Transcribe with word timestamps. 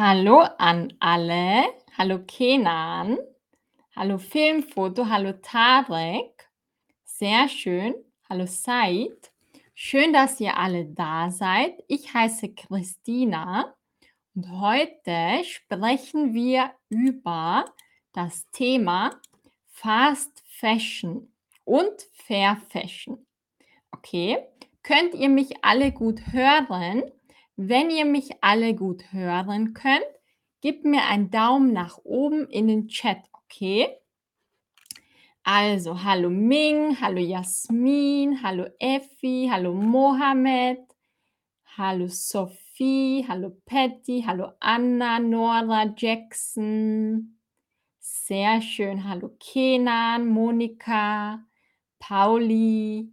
Hallo 0.00 0.42
an 0.58 0.92
alle. 1.00 1.64
Hallo 1.96 2.20
Kenan. 2.24 3.18
Hallo 3.96 4.18
Filmfoto. 4.18 5.08
Hallo 5.08 5.32
Tarek. 5.32 6.48
Sehr 7.02 7.48
schön. 7.48 7.96
Hallo 8.30 8.46
Said. 8.46 9.32
Schön, 9.74 10.12
dass 10.12 10.38
ihr 10.38 10.56
alle 10.56 10.84
da 10.84 11.32
seid. 11.32 11.82
Ich 11.88 12.14
heiße 12.14 12.54
Christina 12.54 13.74
und 14.36 14.48
heute 14.60 15.42
sprechen 15.42 16.32
wir 16.32 16.70
über 16.90 17.64
das 18.12 18.48
Thema 18.52 19.20
Fast 19.66 20.44
Fashion 20.46 21.32
und 21.64 22.06
Fair 22.12 22.56
Fashion. 22.68 23.26
Okay, 23.90 24.38
könnt 24.84 25.14
ihr 25.14 25.28
mich 25.28 25.64
alle 25.64 25.90
gut 25.90 26.20
hören? 26.30 27.02
Wenn 27.60 27.90
ihr 27.90 28.04
mich 28.04 28.30
alle 28.40 28.72
gut 28.72 29.12
hören 29.12 29.74
könnt, 29.74 30.06
gebt 30.60 30.84
mir 30.84 31.06
einen 31.06 31.32
Daumen 31.32 31.72
nach 31.72 31.98
oben 32.04 32.48
in 32.48 32.68
den 32.68 32.86
Chat, 32.86 33.18
okay? 33.32 33.88
Also, 35.42 36.04
hallo 36.04 36.30
Ming, 36.30 37.00
hallo 37.00 37.18
Jasmin, 37.18 38.44
hallo 38.44 38.66
Effi, 38.78 39.48
hallo 39.50 39.74
Mohammed, 39.74 40.78
hallo 41.76 42.06
Sophie, 42.06 43.26
hallo 43.26 43.50
Patty, 43.66 44.22
hallo 44.24 44.52
Anna, 44.60 45.18
Nora, 45.18 45.92
Jackson. 45.96 47.40
Sehr 47.98 48.62
schön. 48.62 49.02
Hallo 49.02 49.34
Kenan, 49.40 50.28
Monika, 50.28 51.44
Pauli 51.98 53.12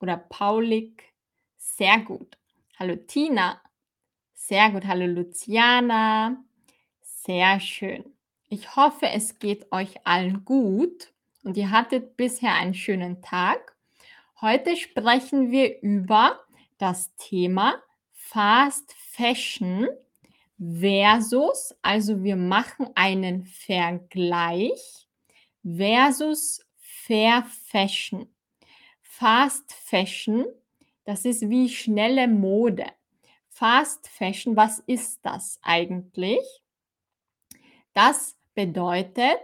oder 0.00 0.18
Paulik. 0.18 1.14
Sehr 1.56 1.98
gut. 2.00 2.36
Hallo 2.78 2.96
Tina. 2.96 3.62
Sehr 4.48 4.70
gut. 4.70 4.86
Hallo 4.86 5.06
Luciana. 5.06 6.36
Sehr 7.02 7.58
schön. 7.58 8.04
Ich 8.48 8.76
hoffe, 8.76 9.08
es 9.08 9.40
geht 9.40 9.72
euch 9.72 10.06
allen 10.06 10.44
gut 10.44 11.12
und 11.42 11.56
ihr 11.56 11.72
hattet 11.72 12.16
bisher 12.16 12.54
einen 12.54 12.74
schönen 12.74 13.20
Tag. 13.22 13.74
Heute 14.40 14.76
sprechen 14.76 15.50
wir 15.50 15.82
über 15.82 16.38
das 16.78 17.12
Thema 17.16 17.82
Fast 18.12 18.92
Fashion 18.92 19.88
versus, 20.60 21.74
also 21.82 22.22
wir 22.22 22.36
machen 22.36 22.86
einen 22.94 23.46
Vergleich 23.46 25.08
versus 25.64 26.64
Fair 26.78 27.44
Fashion. 27.64 28.32
Fast 29.02 29.72
Fashion, 29.72 30.46
das 31.04 31.24
ist 31.24 31.50
wie 31.50 31.68
schnelle 31.68 32.28
Mode. 32.28 32.86
Fast 33.58 34.06
Fashion, 34.08 34.54
was 34.54 34.80
ist 34.80 35.24
das 35.24 35.58
eigentlich? 35.62 36.44
Das 37.94 38.36
bedeutet 38.52 39.40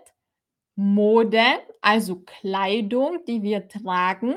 Mode, 0.75 1.43
also 1.81 2.17
Kleidung, 2.17 3.25
die 3.25 3.43
wir 3.43 3.67
tragen, 3.67 4.37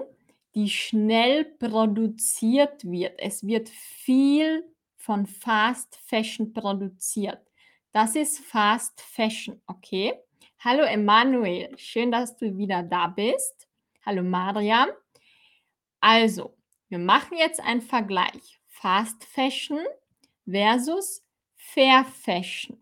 die 0.54 0.70
schnell 0.70 1.44
produziert 1.44 2.90
wird. 2.90 3.20
Es 3.20 3.46
wird 3.46 3.68
viel 3.68 4.64
von 4.96 5.26
Fast 5.26 5.98
Fashion 6.06 6.54
produziert. 6.54 7.46
Das 7.92 8.16
ist 8.16 8.40
Fast 8.46 9.02
Fashion, 9.02 9.62
okay? 9.68 10.14
Hallo 10.60 10.84
Emanuel, 10.84 11.78
schön, 11.78 12.12
dass 12.12 12.38
du 12.38 12.58
wieder 12.58 12.82
da 12.82 13.08
bist. 13.08 13.68
Hallo 14.06 14.24
Mariam. 14.24 14.88
Also, 16.00 16.56
wir 16.88 17.00
machen 17.00 17.38
jetzt 17.38 17.60
einen 17.60 17.82
Vergleich. 17.82 18.62
Fast 18.82 19.24
Fashion 19.24 19.80
versus 20.46 21.24
Fair 21.56 22.04
Fashion. 22.04 22.78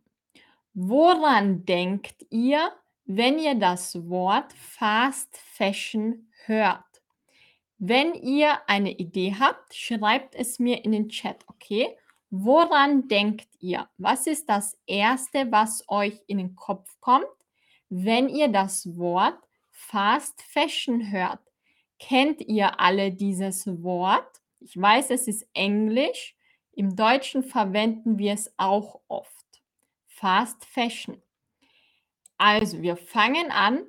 Woran 0.74 1.66
denkt 1.66 2.26
ihr, 2.32 2.72
wenn 3.06 3.38
ihr 3.38 3.54
das 3.54 3.96
Wort 4.10 4.52
Fast 4.54 5.38
Fashion 5.38 6.28
hört? 6.46 6.84
Wenn 7.78 8.16
ihr 8.16 8.58
eine 8.68 8.92
Idee 8.92 9.36
habt, 9.40 9.76
schreibt 9.76 10.34
es 10.34 10.58
mir 10.58 10.84
in 10.84 10.94
den 10.94 11.10
Chat, 11.10 11.46
okay? 11.48 11.96
Woran 12.32 13.08
denkt 13.08 13.50
ihr? 13.60 13.88
Was 14.00 14.26
ist 14.26 14.50
das 14.50 14.76
Erste, 14.88 15.52
was 15.52 15.88
euch 15.88 16.20
in 16.26 16.40
den 16.40 16.56
Kopf 16.56 16.90
kommt, 17.02 17.28
wenn 17.90 18.30
ihr 18.30 18.48
das 18.48 18.98
Wort 18.98 19.38
Fast 19.70 20.42
Fashion 20.42 21.12
hört? 21.12 21.40
Kennt 22.00 22.42
ihr 22.42 22.80
alle 22.80 23.12
dieses 23.12 23.68
Wort? 23.84 24.43
Ich 24.64 24.80
weiß, 24.80 25.10
es 25.10 25.28
ist 25.28 25.46
Englisch. 25.54 26.36
Im 26.72 26.96
Deutschen 26.96 27.44
verwenden 27.44 28.18
wir 28.18 28.34
es 28.34 28.54
auch 28.58 29.02
oft. 29.10 29.46
Fast 30.06 30.64
Fashion. 30.66 31.22
Also, 32.38 32.82
wir 32.82 32.96
fangen 32.96 33.52
an 33.52 33.84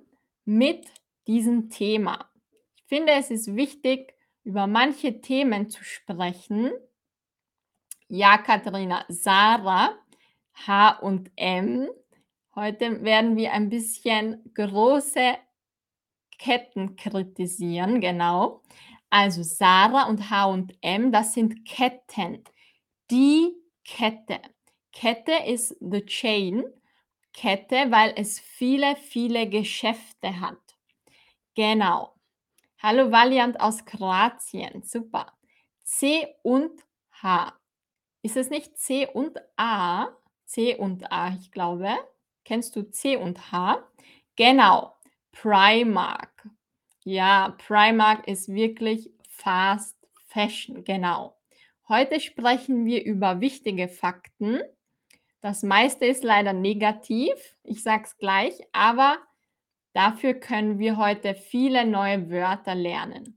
mit 0.44 0.86
diesem 1.28 1.70
Thema. 1.70 2.28
Ich 2.76 2.84
finde, 2.84 3.12
es 3.12 3.30
ist 3.30 3.54
wichtig, 3.54 4.14
über 4.42 4.66
manche 4.66 5.20
Themen 5.20 5.70
zu 5.70 5.84
sprechen. 5.84 6.72
Ja, 8.08 8.36
Katharina, 8.36 9.04
Sarah, 9.08 9.96
H 10.66 10.98
und 10.98 11.30
M. 11.36 11.88
Heute 12.54 13.02
werden 13.02 13.36
wir 13.36 13.52
ein 13.52 13.70
bisschen 13.70 14.42
große 14.54 15.36
Ketten 16.38 16.96
kritisieren, 16.96 18.00
genau. 18.00 18.60
Also 19.16 19.44
Sarah 19.44 20.08
und 20.08 20.28
H 20.28 20.46
und 20.46 20.76
M, 20.80 21.12
das 21.12 21.34
sind 21.34 21.64
Ketten. 21.64 22.42
Die 23.12 23.54
Kette. 23.84 24.40
Kette 24.90 25.34
ist 25.46 25.76
the 25.78 26.04
chain. 26.04 26.64
Kette, 27.32 27.92
weil 27.92 28.12
es 28.16 28.40
viele, 28.40 28.96
viele 28.96 29.48
Geschäfte 29.48 30.40
hat. 30.40 30.58
Genau. 31.54 32.16
Hallo 32.80 33.12
Valiant 33.12 33.60
aus 33.60 33.84
Kroatien. 33.84 34.82
Super. 34.82 35.32
C 35.84 36.34
und 36.42 36.72
H. 37.22 37.56
Ist 38.22 38.36
es 38.36 38.50
nicht 38.50 38.76
C 38.76 39.06
und 39.06 39.38
A? 39.56 40.08
C 40.44 40.74
und 40.74 41.12
A, 41.12 41.28
ich 41.34 41.52
glaube. 41.52 41.94
Kennst 42.44 42.74
du 42.74 42.82
C 42.82 43.14
und 43.14 43.52
H? 43.52 43.78
Genau. 44.34 44.96
Primark. 45.30 46.48
Ja, 47.04 47.54
Primark 47.66 48.26
ist 48.26 48.48
wirklich 48.48 49.10
Fast 49.28 49.94
Fashion. 50.26 50.84
Genau. 50.84 51.36
Heute 51.86 52.18
sprechen 52.18 52.86
wir 52.86 53.04
über 53.04 53.40
wichtige 53.40 53.88
Fakten. 53.88 54.62
Das 55.42 55.62
meiste 55.62 56.06
ist 56.06 56.24
leider 56.24 56.54
negativ. 56.54 57.34
Ich 57.62 57.82
sage 57.82 58.04
es 58.04 58.16
gleich, 58.16 58.54
aber 58.72 59.18
dafür 59.92 60.32
können 60.32 60.78
wir 60.78 60.96
heute 60.96 61.34
viele 61.34 61.84
neue 61.84 62.30
Wörter 62.30 62.74
lernen. 62.74 63.36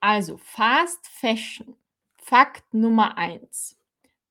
Also 0.00 0.36
Fast 0.36 1.06
Fashion. 1.08 1.76
Fakt 2.18 2.74
Nummer 2.74 3.16
eins. 3.16 3.78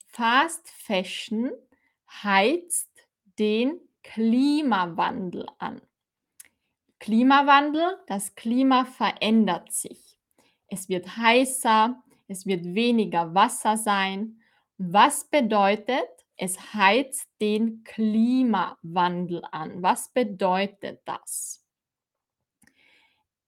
Fast 0.05 0.69
Fashion 0.69 1.51
heizt 2.23 2.91
den 3.39 3.79
Klimawandel 4.03 5.47
an. 5.57 5.81
Klimawandel, 6.99 7.97
das 8.07 8.35
Klima 8.35 8.85
verändert 8.85 9.71
sich. 9.71 10.17
Es 10.67 10.89
wird 10.89 11.17
heißer, 11.17 12.03
es 12.27 12.45
wird 12.45 12.63
weniger 12.63 13.33
Wasser 13.33 13.77
sein. 13.77 14.41
Was 14.77 15.29
bedeutet, 15.29 16.07
es 16.35 16.73
heizt 16.73 17.27
den 17.41 17.83
Klimawandel 17.83 19.43
an? 19.51 19.81
Was 19.81 20.09
bedeutet 20.13 21.01
das? 21.05 21.65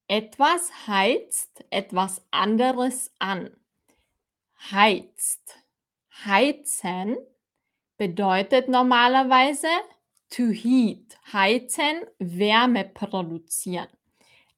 Etwas 0.07 0.87
heizt 0.87 1.63
etwas 1.69 2.25
anderes 2.31 3.13
an. 3.19 3.55
Heizt. 4.71 5.57
Heizen 6.25 7.17
bedeutet 7.97 8.67
normalerweise 8.67 9.69
to 10.31 10.49
heat, 10.49 11.17
heizen, 11.31 12.01
Wärme 12.17 12.85
produzieren. 12.85 13.87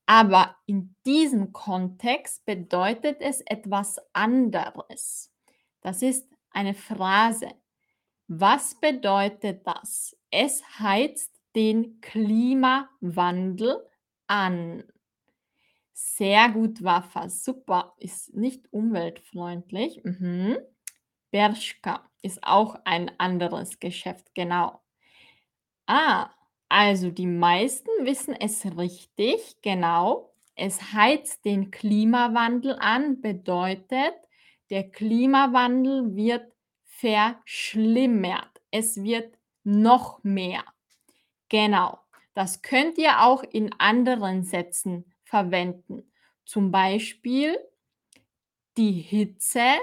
Aber 0.06 0.56
in 0.66 0.96
diesem 1.06 1.52
Kontext 1.52 2.46
bedeutet 2.46 3.22
es 3.22 3.42
etwas 3.42 4.00
anderes. 4.14 5.34
Das 5.82 6.02
ist 6.02 6.30
eine 6.52 6.74
Phrase. 6.74 7.50
Was 8.28 8.80
bedeutet 8.80 9.66
das? 9.66 10.16
Es 10.30 10.64
heizt 10.80 11.32
den 11.56 12.00
Klimawandel 12.02 13.86
an. 14.28 14.84
Sehr 15.94 16.50
gut, 16.50 16.84
Waffa. 16.84 17.30
Super. 17.30 17.94
Ist 17.98 18.34
nicht 18.36 18.72
umweltfreundlich. 18.72 20.02
Mhm. 20.04 20.58
Bershka 21.32 22.10
ist 22.22 22.44
auch 22.44 22.76
ein 22.86 23.12
anderes 23.20 23.80
Geschäft, 23.80 24.34
genau. 24.36 24.83
Ah, 25.88 26.30
also 26.70 27.12
die 27.12 27.28
meisten 27.28 27.90
wissen 28.06 28.36
es 28.36 28.66
richtig, 28.78 29.58
genau. 29.62 30.34
Es 30.56 30.94
heizt 30.94 31.46
den 31.46 31.72
Klimawandel 31.72 32.78
an, 32.80 33.22
bedeutet, 33.22 34.14
der 34.70 34.90
Klimawandel 34.90 36.16
wird 36.16 36.52
verschlimmert. 36.86 38.50
es 38.72 39.04
wird 39.04 39.38
noch 39.64 40.24
mehr. 40.24 40.64
Genau. 41.50 42.00
Das 42.34 42.62
könnt 42.62 42.98
ihr 42.98 43.22
auch 43.22 43.44
in 43.44 43.72
anderen 43.80 44.44
Sätzen 44.44 45.06
verwenden. 45.24 46.12
Zum 46.46 46.72
Beispiel, 46.72 47.58
die 48.78 48.94
Hitze 48.94 49.78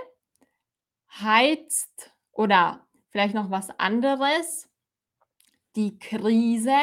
heizt 1.21 2.13
oder 2.33 2.87
vielleicht 3.11 3.35
noch 3.35 3.51
was 3.51 3.71
anderes. 3.79 4.70
Die 5.77 5.99
Krise 5.99 6.79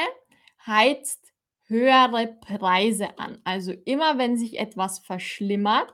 heizt 0.65 1.33
höhere 1.67 2.27
Preise 2.27 3.19
an. 3.19 3.41
Also 3.43 3.73
immer 3.85 4.17
wenn 4.17 4.37
sich 4.37 4.59
etwas 4.59 4.99
verschlimmert, 4.99 5.93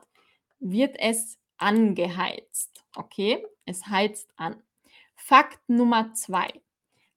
wird 0.60 0.96
es 0.98 1.38
angeheizt. 1.56 2.84
Okay, 2.94 3.44
es 3.64 3.86
heizt 3.86 4.28
an. 4.36 4.62
Fakt 5.16 5.68
Nummer 5.68 6.14
zwei. 6.14 6.48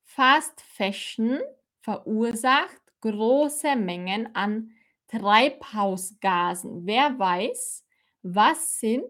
Fast 0.04 0.62
Fashion 0.62 1.40
verursacht 1.82 2.82
große 3.02 3.76
Mengen 3.76 4.34
an 4.36 4.72
Treibhausgasen. 5.08 6.86
Wer 6.86 7.20
weiß, 7.20 7.86
was 8.24 8.80
sind 8.80 9.06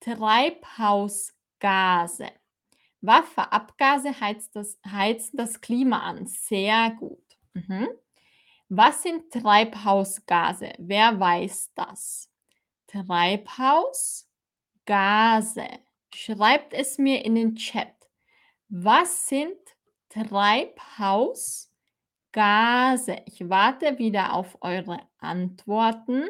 Treibhausgase? 0.00 2.30
Was 3.00 3.28
für 3.28 3.52
Abgase 3.52 4.20
heizt 4.20 4.56
das, 4.56 4.78
heizen 4.86 5.36
das 5.36 5.60
Klima 5.60 6.00
an? 6.00 6.26
Sehr 6.26 6.90
gut. 6.98 7.36
Mhm. 7.54 7.88
Was 8.68 9.02
sind 9.02 9.30
Treibhausgase? 9.32 10.72
Wer 10.78 11.20
weiß 11.20 11.72
das? 11.74 12.30
Treibhausgase. 12.88 14.26
Schreibt 16.12 16.74
es 16.74 16.98
mir 16.98 17.24
in 17.24 17.34
den 17.36 17.54
Chat. 17.54 17.94
Was 18.68 19.28
sind 19.28 19.56
Treibhausgase? 20.08 21.68
Ich 23.26 23.48
warte 23.48 23.98
wieder 23.98 24.32
auf 24.34 24.58
eure 24.60 25.00
Antworten. 25.18 26.28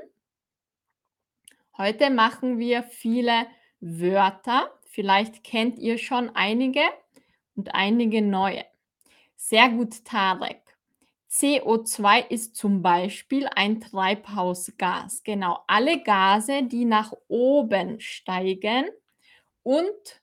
Heute 1.79 2.11
machen 2.11 2.59
wir 2.59 2.83
viele 2.83 3.47
Wörter. 3.81 4.76
Vielleicht 4.97 5.45
kennt 5.45 5.79
ihr 5.79 5.99
schon 5.99 6.31
einige 6.35 6.81
und 7.55 7.75
einige 7.75 8.23
neue. 8.23 8.65
Sehr 9.37 9.69
gut, 9.69 10.07
Tarek. 10.07 10.63
CO2 11.31 12.31
ist 12.31 12.57
zum 12.57 12.81
Beispiel 12.81 13.47
ein 13.55 13.83
Treibhausgas. 13.83 15.23
Genau, 15.23 15.59
alle 15.67 16.03
Gase, 16.03 16.63
die 16.63 16.87
nach 16.87 17.13
oben 17.29 18.01
steigen 18.01 18.87
und 19.63 20.23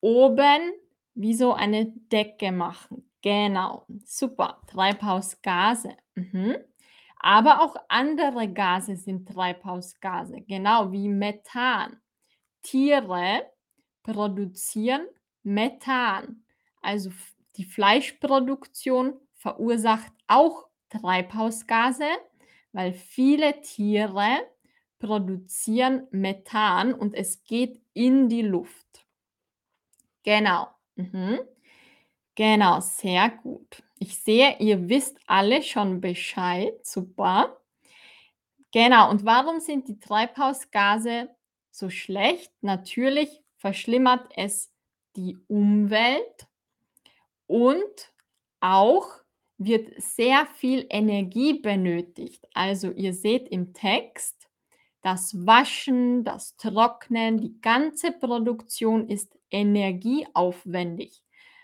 oben 0.00 0.72
wie 1.14 1.34
so 1.34 1.52
eine 1.52 1.86
Decke 1.86 2.50
machen. 2.50 3.08
Genau, 3.22 3.86
super, 4.04 4.60
Treibhausgase. 4.66 5.96
Mhm. 6.16 6.56
Aber 7.20 7.62
auch 7.62 7.76
andere 7.86 8.52
Gase 8.52 8.96
sind 8.96 9.28
Treibhausgase, 9.28 10.40
genau 10.40 10.90
wie 10.90 11.08
Methan. 11.08 12.00
Tiere 12.62 13.46
produzieren 14.12 15.06
Methan. 15.42 16.42
Also 16.82 17.10
die 17.56 17.64
Fleischproduktion 17.64 19.14
verursacht 19.34 20.12
auch 20.26 20.66
Treibhausgase, 20.90 22.08
weil 22.72 22.92
viele 22.92 23.60
Tiere 23.60 24.40
produzieren 24.98 26.06
Methan 26.10 26.92
und 26.92 27.14
es 27.14 27.42
geht 27.44 27.80
in 27.94 28.28
die 28.28 28.42
Luft. 28.42 29.06
Genau. 30.22 30.68
Mhm. 30.96 31.40
Genau, 32.34 32.80
sehr 32.80 33.30
gut. 33.30 33.82
Ich 33.98 34.16
sehe, 34.18 34.56
ihr 34.58 34.88
wisst 34.88 35.18
alle 35.26 35.62
schon 35.62 36.00
Bescheid. 36.00 36.74
Super. 36.86 37.60
Genau. 38.72 39.10
Und 39.10 39.24
warum 39.24 39.60
sind 39.60 39.88
die 39.88 39.98
Treibhausgase 39.98 41.28
so 41.70 41.90
schlecht? 41.90 42.52
Natürlich 42.62 43.42
verschlimmert 43.60 44.26
es 44.36 44.72
die 45.16 45.38
Umwelt 45.46 46.48
und 47.46 48.12
auch 48.60 49.06
wird 49.58 50.00
sehr 50.00 50.46
viel 50.46 50.86
Energie 50.88 51.60
benötigt. 51.60 52.48
Also 52.54 52.90
ihr 52.90 53.12
seht 53.12 53.48
im 53.48 53.74
Text, 53.74 54.48
das 55.02 55.34
Waschen, 55.46 56.24
das 56.24 56.56
Trocknen, 56.56 57.38
die 57.38 57.60
ganze 57.60 58.12
Produktion 58.12 59.08
ist 59.08 59.38
energieaufwendig. 59.50 61.22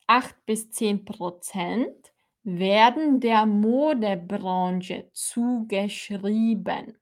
8 0.07 0.45
bis 0.45 0.71
10 0.71 1.03
Prozent 1.03 2.13
werden 2.43 3.19
der 3.19 3.45
Modebranche 3.45 5.09
zugeschrieben. 5.11 6.97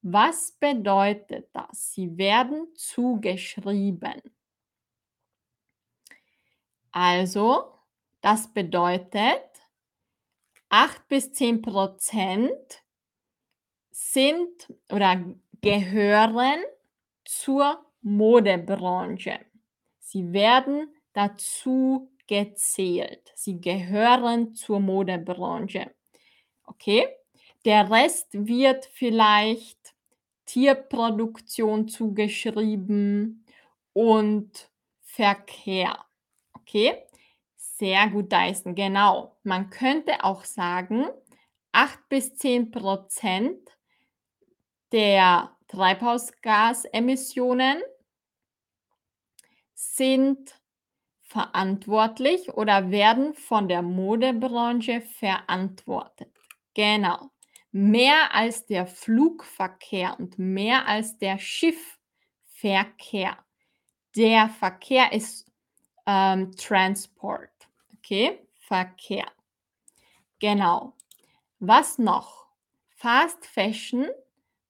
Was 0.00 0.52
bedeutet 0.52 1.50
das? 1.52 1.92
Sie 1.92 2.16
werden 2.16 2.68
zugeschrieben. 2.76 4.22
Also, 6.92 7.75
das 8.26 8.52
bedeutet, 8.52 9.44
8 10.68 11.06
bis 11.06 11.32
10 11.32 11.62
Prozent 11.62 12.82
sind 13.92 14.66
oder 14.90 15.24
gehören 15.60 16.58
zur 17.24 17.86
Modebranche. 18.02 19.38
Sie 20.00 20.32
werden 20.32 20.92
dazu 21.12 22.10
gezählt. 22.26 23.30
Sie 23.36 23.60
gehören 23.60 24.56
zur 24.56 24.80
Modebranche. 24.80 25.94
Okay? 26.64 27.06
Der 27.64 27.88
Rest 27.88 28.26
wird 28.32 28.86
vielleicht 28.86 29.94
Tierproduktion 30.46 31.86
zugeschrieben 31.86 33.46
und 33.92 34.68
Verkehr. 35.00 36.04
Okay? 36.54 37.05
Sehr 37.78 38.08
gut, 38.08 38.32
Dyson, 38.32 38.74
genau. 38.74 39.36
Man 39.42 39.68
könnte 39.68 40.24
auch 40.24 40.44
sagen, 40.44 41.04
8 41.72 42.08
bis 42.08 42.34
10% 42.38 43.70
der 44.92 45.54
Treibhausgasemissionen 45.68 47.82
sind 49.74 50.58
verantwortlich 51.20 52.48
oder 52.54 52.90
werden 52.90 53.34
von 53.34 53.68
der 53.68 53.82
Modebranche 53.82 55.02
verantwortet. 55.02 56.32
Genau. 56.72 57.30
Mehr 57.72 58.34
als 58.34 58.64
der 58.64 58.86
Flugverkehr 58.86 60.18
und 60.18 60.38
mehr 60.38 60.88
als 60.88 61.18
der 61.18 61.38
Schiffverkehr. 61.38 63.36
Der 64.16 64.48
Verkehr 64.48 65.12
ist 65.12 65.52
ähm, 66.06 66.52
Transport. 66.52 67.50
Okay, 68.06 68.38
Verkehr. 68.60 69.26
Genau. 70.38 70.94
Was 71.58 71.98
noch? 71.98 72.46
Fast 72.90 73.44
Fashion 73.44 74.06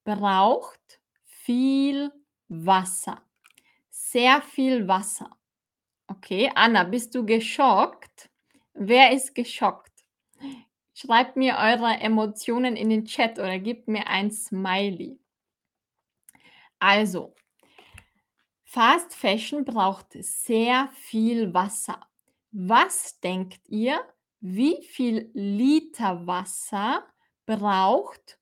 braucht 0.04 1.00
viel 1.26 2.10
Wasser. 2.48 3.20
Sehr 3.90 4.40
viel 4.40 4.88
Wasser. 4.88 5.36
Okay, 6.06 6.50
Anna, 6.54 6.84
bist 6.84 7.14
du 7.14 7.26
geschockt? 7.26 8.30
Wer 8.72 9.12
ist 9.12 9.34
geschockt? 9.34 9.92
Schreibt 10.94 11.36
mir 11.36 11.58
eure 11.58 11.92
Emotionen 12.00 12.74
in 12.74 12.88
den 12.88 13.04
Chat 13.04 13.38
oder 13.38 13.58
gebt 13.58 13.86
mir 13.86 14.06
ein 14.06 14.30
Smiley. 14.30 15.20
Also, 16.78 17.34
Fast 18.64 19.14
Fashion 19.14 19.66
braucht 19.66 20.14
sehr 20.14 20.88
viel 20.94 21.52
Wasser. 21.52 22.00
Was 22.58 23.20
denkt 23.20 23.68
ihr, 23.68 24.00
wie 24.40 24.82
viel 24.82 25.30
Liter 25.34 26.26
Wasser 26.26 27.04
braucht 27.44 28.38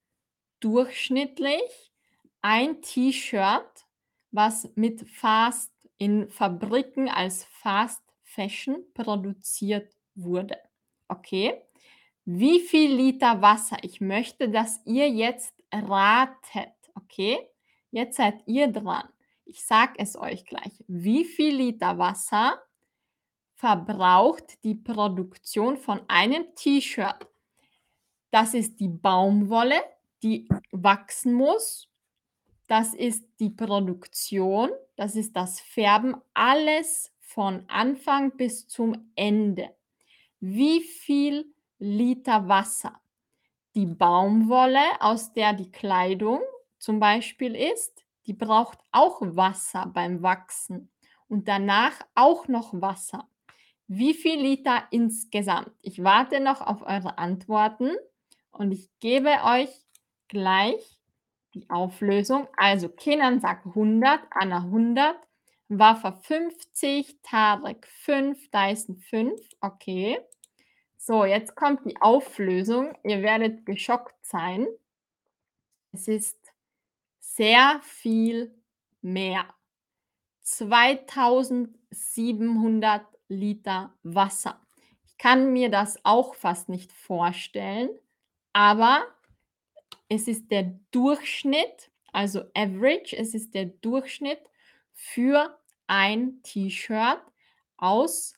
durchschnittlich 0.60 1.92
ein 2.40 2.80
T-Shirt, 2.80 3.86
was 4.30 4.70
mit 4.76 5.10
Fast 5.10 5.72
in 5.98 6.30
Fabriken 6.30 7.08
als 7.08 7.42
Fast 7.42 8.04
Fashion 8.22 8.84
produziert 8.94 9.92
wurde? 10.14 10.58
Okay? 11.08 11.60
Wie 12.24 12.60
viel 12.60 12.94
Liter 12.94 13.42
Wasser? 13.42 13.78
Ich 13.82 14.00
möchte, 14.00 14.48
dass 14.48 14.80
ihr 14.84 15.08
jetzt 15.08 15.52
ratet. 15.72 16.72
Okay? 16.94 17.48
Jetzt 17.90 18.18
seid 18.18 18.46
ihr 18.46 18.68
dran. 18.68 19.08
Ich 19.44 19.64
sage 19.64 19.94
es 19.96 20.16
euch 20.16 20.44
gleich. 20.44 20.84
Wie 20.86 21.24
viel 21.24 21.56
Liter 21.56 21.98
Wasser 21.98 22.62
verbraucht 23.64 24.62
die 24.62 24.74
Produktion 24.74 25.78
von 25.78 26.02
einem 26.06 26.54
T-Shirt? 26.54 27.26
Das 28.30 28.52
ist 28.52 28.78
die 28.78 28.90
Baumwolle, 28.90 29.80
die 30.22 30.46
wachsen 30.70 31.32
muss. 31.32 31.88
Das 32.66 32.92
ist 32.92 33.24
die 33.40 33.48
Produktion, 33.48 34.68
das 34.96 35.16
ist 35.16 35.34
das 35.34 35.60
Färben, 35.60 36.14
alles 36.34 37.10
von 37.20 37.64
Anfang 37.68 38.36
bis 38.36 38.68
zum 38.68 39.10
Ende. 39.16 39.74
Wie 40.40 40.82
viel 40.82 41.46
Liter 41.78 42.46
Wasser 42.46 43.00
die 43.74 43.86
Baumwolle, 43.86 45.00
aus 45.00 45.32
der 45.32 45.54
die 45.54 45.72
Kleidung 45.72 46.40
zum 46.78 47.00
Beispiel 47.00 47.56
ist, 47.56 48.04
die 48.26 48.34
braucht 48.34 48.80
auch 48.92 49.22
Wasser 49.22 49.86
beim 49.86 50.22
Wachsen 50.22 50.90
und 51.28 51.48
danach 51.48 51.94
auch 52.14 52.46
noch 52.46 52.78
Wasser. 52.78 53.26
Wie 53.86 54.14
viel 54.14 54.40
Liter 54.40 54.84
insgesamt? 54.90 55.70
Ich 55.82 56.02
warte 56.02 56.40
noch 56.40 56.62
auf 56.62 56.80
eure 56.82 57.18
Antworten 57.18 57.90
und 58.50 58.72
ich 58.72 58.88
gebe 59.00 59.28
euch 59.44 59.68
gleich 60.28 60.98
die 61.54 61.68
Auflösung. 61.68 62.48
Also 62.56 62.88
Kenan 62.88 63.40
sagt 63.40 63.66
100, 63.66 64.20
Anna 64.30 64.58
100, 64.58 65.16
Waffa 65.68 66.12
50, 66.12 67.18
Tarek 67.22 67.86
5, 67.86 68.50
Dyson 68.50 68.96
5. 68.96 69.38
Okay. 69.60 70.18
So, 70.96 71.26
jetzt 71.26 71.54
kommt 71.54 71.84
die 71.84 72.00
Auflösung. 72.00 72.96
Ihr 73.04 73.20
werdet 73.22 73.66
geschockt 73.66 74.16
sein. 74.24 74.66
Es 75.92 76.08
ist 76.08 76.38
sehr 77.20 77.80
viel 77.82 78.54
mehr. 79.02 79.44
2700 80.42 83.13
Liter 83.28 83.94
Wasser. 84.02 84.60
Ich 85.06 85.18
kann 85.18 85.52
mir 85.52 85.70
das 85.70 86.04
auch 86.04 86.34
fast 86.34 86.68
nicht 86.68 86.92
vorstellen, 86.92 87.90
aber 88.52 89.04
es 90.08 90.28
ist 90.28 90.50
der 90.50 90.78
Durchschnitt, 90.90 91.90
also 92.12 92.42
Average, 92.54 93.16
es 93.16 93.34
ist 93.34 93.54
der 93.54 93.66
Durchschnitt 93.66 94.40
für 94.92 95.58
ein 95.86 96.42
T-Shirt 96.42 97.20
aus 97.76 98.34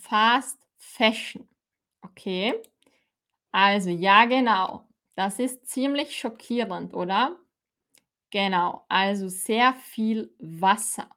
Fast 0.00 0.58
Fashion. 0.76 1.48
Okay, 2.02 2.54
also 3.52 3.90
ja, 3.90 4.24
genau. 4.26 4.84
Das 5.16 5.38
ist 5.40 5.66
ziemlich 5.66 6.16
schockierend, 6.16 6.94
oder? 6.94 7.36
Genau, 8.30 8.84
also 8.88 9.28
sehr 9.28 9.74
viel 9.74 10.32
Wasser. 10.38 11.08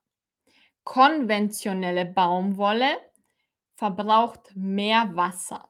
Konventionelle 0.84 2.06
Baumwolle 2.06 2.98
verbraucht 3.76 4.56
mehr 4.56 5.16
Wasser. 5.16 5.70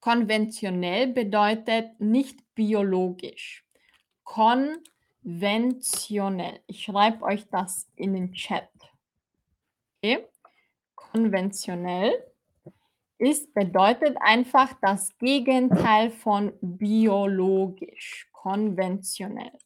Konventionell 0.00 1.06
bedeutet 1.08 2.00
nicht 2.00 2.40
biologisch. 2.54 3.64
Konventionell. 4.24 6.60
Ich 6.66 6.82
schreibe 6.82 7.22
euch 7.24 7.48
das 7.48 7.88
in 7.94 8.14
den 8.14 8.32
Chat. 8.32 8.68
Okay? 9.98 10.26
Konventionell 10.94 12.24
ist 13.18 13.52
bedeutet 13.54 14.16
einfach 14.20 14.72
das 14.80 15.16
Gegenteil 15.18 16.10
von 16.10 16.52
biologisch. 16.60 18.28
Konventionell. 18.32 19.56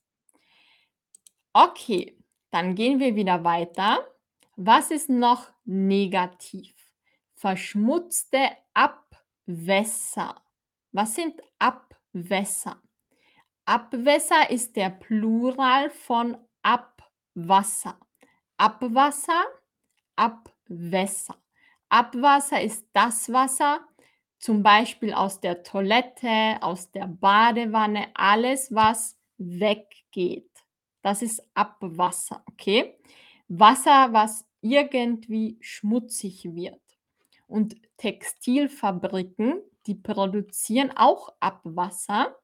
Okay, 1.55 2.19
dann 2.50 2.75
gehen 2.75 3.00
wir 3.00 3.16
wieder 3.16 3.43
weiter. 3.43 4.07
Was 4.57 4.91
ist 4.91 5.11
noch 5.11 5.51
negativ? 5.67 6.75
Verschmutzte 7.35 8.39
Abwässer. 8.73 10.35
Was 10.93 11.15
sind 11.15 11.43
Abwässer? 11.59 12.81
Abwässer 13.67 14.49
ist 14.49 14.75
der 14.77 14.89
Plural 14.89 15.91
von 15.91 16.39
Abwasser. 16.63 17.99
Abwasser, 18.57 19.45
Abwässer. 20.17 21.37
Abwasser 21.91 22.63
ist 22.63 22.89
das 22.95 23.31
Wasser, 23.31 23.81
zum 24.39 24.63
Beispiel 24.63 25.13
aus 25.13 25.39
der 25.39 25.65
Toilette, 25.65 26.57
aus 26.63 26.91
der 26.91 27.09
Badewanne, 27.09 28.09
alles, 28.15 28.75
was 28.75 29.19
weggeht. 29.37 30.51
Das 31.03 31.21
ist 31.21 31.43
Abwasser, 31.53 32.43
okay? 32.49 32.99
Wasser, 33.49 34.13
was 34.13 34.46
irgendwie 34.61 35.59
schmutzig 35.61 36.45
wird. 36.45 36.81
Und 37.47 37.77
Textilfabriken, 37.97 39.61
die 39.87 39.95
produzieren 39.95 40.91
auch 40.97 41.33
Abwasser 41.41 42.37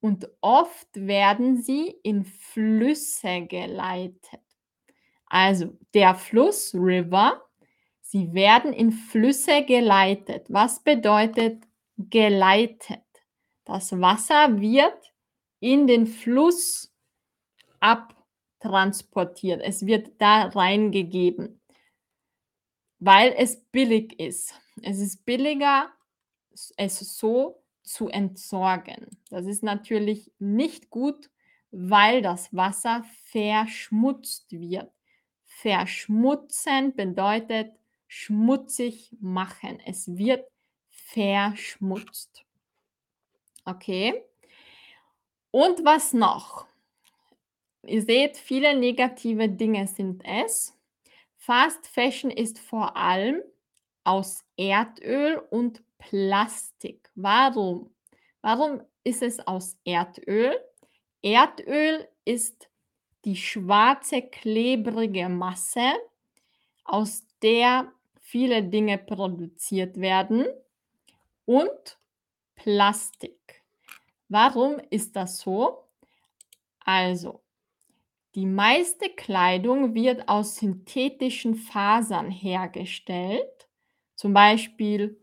und 0.00 0.28
oft 0.40 0.88
werden 0.94 1.60
sie 1.60 1.96
in 2.02 2.24
Flüsse 2.24 3.46
geleitet. 3.46 4.40
Also 5.26 5.76
der 5.94 6.14
Fluss, 6.14 6.74
River, 6.74 7.42
sie 8.00 8.32
werden 8.32 8.72
in 8.72 8.92
Flüsse 8.92 9.64
geleitet. 9.64 10.46
Was 10.48 10.82
bedeutet 10.82 11.64
geleitet? 11.96 13.02
Das 13.64 13.92
Wasser 14.00 14.60
wird 14.60 15.12
in 15.60 15.86
den 15.86 16.06
Fluss 16.06 16.92
abtransportiert. 18.58 19.60
Es 19.62 19.86
wird 19.86 20.20
da 20.20 20.46
reingegeben, 20.48 21.60
weil 22.98 23.34
es 23.36 23.60
billig 23.72 24.18
ist. 24.18 24.54
Es 24.82 24.98
ist 24.98 25.24
billiger, 25.24 25.90
es 26.76 26.98
so 26.98 27.62
zu 27.82 28.08
entsorgen. 28.08 29.06
Das 29.30 29.46
ist 29.46 29.62
natürlich 29.62 30.30
nicht 30.38 30.90
gut, 30.90 31.30
weil 31.70 32.22
das 32.22 32.54
Wasser 32.54 33.04
verschmutzt 33.24 34.52
wird. 34.52 34.90
Verschmutzen 35.44 36.94
bedeutet 36.94 37.72
schmutzig 38.06 39.16
machen. 39.20 39.80
Es 39.84 40.16
wird 40.16 40.46
verschmutzt. 40.88 42.44
Okay. 43.64 44.22
Und 45.50 45.84
was 45.84 46.12
noch? 46.12 46.67
Ihr 47.88 48.02
seht, 48.02 48.36
viele 48.36 48.78
negative 48.78 49.48
Dinge 49.48 49.86
sind 49.86 50.22
es. 50.24 50.76
Fast 51.36 51.86
Fashion 51.86 52.30
ist 52.30 52.58
vor 52.58 52.94
allem 52.96 53.42
aus 54.04 54.44
Erdöl 54.58 55.38
und 55.50 55.82
Plastik. 55.96 57.10
Warum? 57.14 57.90
Warum 58.42 58.82
ist 59.04 59.22
es 59.22 59.40
aus 59.40 59.78
Erdöl? 59.84 60.54
Erdöl 61.22 62.06
ist 62.26 62.68
die 63.24 63.36
schwarze, 63.36 64.20
klebrige 64.20 65.30
Masse, 65.30 65.92
aus 66.84 67.26
der 67.42 67.90
viele 68.20 68.62
Dinge 68.62 68.98
produziert 68.98 69.98
werden 69.98 70.46
und 71.46 71.98
Plastik. 72.54 73.62
Warum 74.28 74.78
ist 74.90 75.16
das 75.16 75.38
so? 75.38 75.84
Also, 76.80 77.42
die 78.38 78.46
meiste 78.46 79.08
Kleidung 79.08 79.96
wird 79.96 80.28
aus 80.28 80.54
synthetischen 80.54 81.56
Fasern 81.56 82.30
hergestellt. 82.30 83.68
Zum 84.14 84.32
Beispiel, 84.32 85.20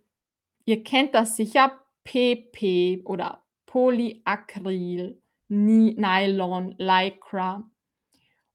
ihr 0.65 0.84
kennt 0.84 1.15
das 1.15 1.38
sicher, 1.38 1.79
PP 2.03 3.03
oder 3.05 3.41
Polyacryl, 3.67 5.17
Nylon, 5.48 6.75
Lycra. 6.77 7.63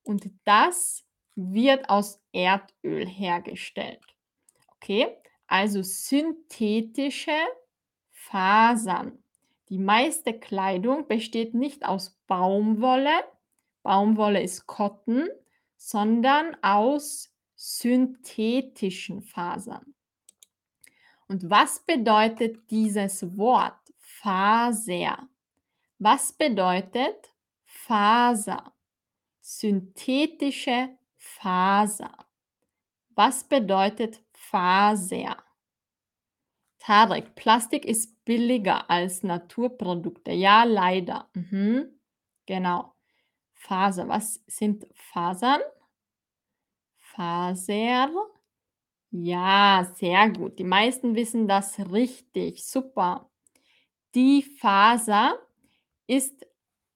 Und 0.02 0.30
das 0.44 1.06
wird 1.36 1.88
aus 1.88 2.22
Erdöl 2.30 3.06
hergestellt. 3.06 4.04
Okay, 4.76 5.06
also 5.46 5.82
synthetische 5.82 7.32
Fasern. 8.10 9.24
Die 9.70 9.78
meiste 9.78 10.38
Kleidung 10.38 11.08
besteht 11.08 11.54
nicht 11.54 11.86
aus 11.86 12.20
Baumwolle, 12.26 13.24
Baumwolle 13.82 14.42
ist 14.42 14.66
Cotton, 14.66 15.28
sondern 15.76 16.56
aus 16.62 17.32
synthetischen 17.54 19.22
Fasern. 19.22 19.94
Und 21.28 21.48
was 21.48 21.80
bedeutet 21.80 22.70
dieses 22.70 23.36
Wort 23.36 23.78
Faser? 23.98 25.28
Was 25.98 26.32
bedeutet 26.32 27.34
Faser? 27.64 28.72
Synthetische 29.40 30.90
Faser. 31.16 32.26
Was 33.14 33.44
bedeutet 33.44 34.22
Faser? 34.32 35.36
Tarek, 36.78 37.34
Plastik 37.34 37.84
ist 37.84 38.24
billiger 38.24 38.90
als 38.90 39.22
Naturprodukte. 39.22 40.32
Ja, 40.32 40.64
leider. 40.64 41.28
Mhm. 41.34 42.00
Genau. 42.46 42.94
Faser. 43.60 44.08
Was 44.08 44.42
sind 44.46 44.86
Fasern? 44.94 45.60
Faser. 46.98 48.10
Ja, 49.10 49.86
sehr 49.96 50.30
gut. 50.30 50.58
Die 50.58 50.64
meisten 50.64 51.14
wissen 51.14 51.46
das 51.46 51.78
richtig. 51.92 52.64
Super. 52.64 53.28
Die 54.14 54.42
Faser 54.42 55.38
ist 56.06 56.46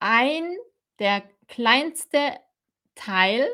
ein 0.00 0.56
der 0.98 1.22
kleinste 1.48 2.38
Teil 2.94 3.46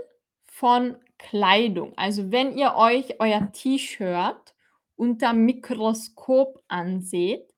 von 0.46 0.96
Kleidung. 1.18 1.92
Also 1.96 2.30
wenn 2.30 2.56
ihr 2.56 2.74
euch 2.76 3.18
euer 3.18 3.50
T-Shirt 3.52 4.54
unter 4.96 5.32
Mikroskop 5.32 6.62
anseht, 6.68 7.52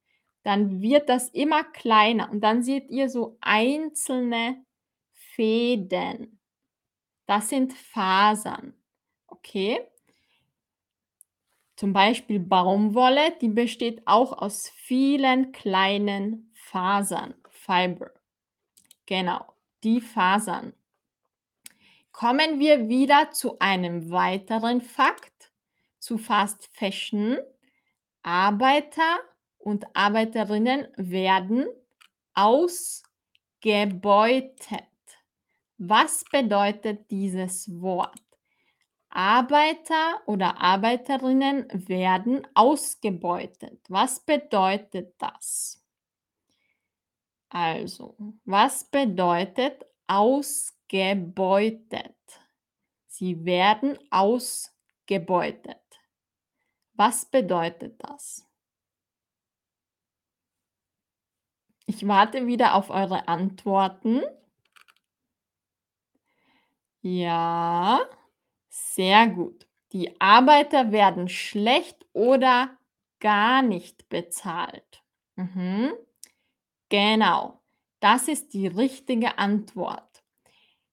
dann 0.44 0.80
wird 0.80 1.08
das 1.08 1.28
immer 1.28 1.62
kleiner 1.62 2.30
und 2.30 2.40
dann 2.40 2.62
seht 2.62 2.90
ihr 2.90 3.08
so 3.08 3.36
einzelne 3.40 4.64
Fäden. 5.34 6.38
Das 7.26 7.48
sind 7.48 7.72
Fasern. 7.72 8.74
Okay? 9.26 9.80
Zum 11.76 11.92
Beispiel 11.92 12.38
Baumwolle, 12.38 13.36
die 13.40 13.48
besteht 13.48 14.02
auch 14.06 14.38
aus 14.38 14.68
vielen 14.68 15.52
kleinen 15.52 16.52
Fasern. 16.54 17.34
Fiber. 17.48 18.12
Genau, 19.06 19.44
die 19.82 20.00
Fasern. 20.00 20.74
Kommen 22.12 22.60
wir 22.60 22.88
wieder 22.88 23.30
zu 23.30 23.58
einem 23.58 24.10
weiteren 24.10 24.80
Fakt 24.80 25.52
zu 25.98 26.18
Fast 26.18 26.68
Fashion. 26.72 27.38
Arbeiter 28.22 29.18
und 29.58 29.84
Arbeiterinnen 29.94 30.88
werden 30.96 31.66
ausgebeutet. 32.34 34.91
Was 35.84 36.22
bedeutet 36.30 37.10
dieses 37.10 37.68
Wort? 37.80 38.22
Arbeiter 39.08 40.22
oder 40.26 40.60
Arbeiterinnen 40.60 41.66
werden 41.88 42.46
ausgebeutet. 42.54 43.80
Was 43.88 44.24
bedeutet 44.24 45.16
das? 45.18 45.84
Also, 47.48 48.16
was 48.44 48.84
bedeutet 48.84 49.84
ausgebeutet? 50.06 52.14
Sie 53.08 53.44
werden 53.44 53.98
ausgebeutet. 54.12 55.82
Was 56.92 57.26
bedeutet 57.26 57.96
das? 57.98 58.48
Ich 61.86 62.06
warte 62.06 62.46
wieder 62.46 62.76
auf 62.76 62.90
eure 62.90 63.26
Antworten. 63.26 64.22
Ja, 67.04 68.00
sehr 68.68 69.28
gut. 69.28 69.66
Die 69.92 70.20
Arbeiter 70.20 70.92
werden 70.92 71.28
schlecht 71.28 72.06
oder 72.12 72.76
gar 73.20 73.62
nicht 73.62 74.08
bezahlt. 74.08 75.02
Mhm. 75.36 75.92
Genau, 76.88 77.60
das 78.00 78.28
ist 78.28 78.54
die 78.54 78.66
richtige 78.66 79.38
Antwort. 79.38 80.22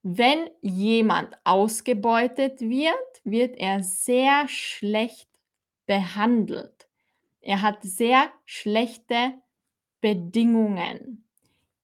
Wenn 0.04 0.50
jemand 0.62 1.38
ausgebeutet 1.46 2.62
wird, 2.62 2.96
wird 3.24 3.58
er 3.58 3.84
sehr 3.84 4.48
schlecht 4.48 5.30
behandelt. 5.88 6.90
Er 7.42 7.62
hat 7.64 7.80
sehr 7.84 8.32
schlechte 8.46 9.34
Bedingungen. 10.02 11.28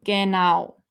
Genau, 0.03 0.83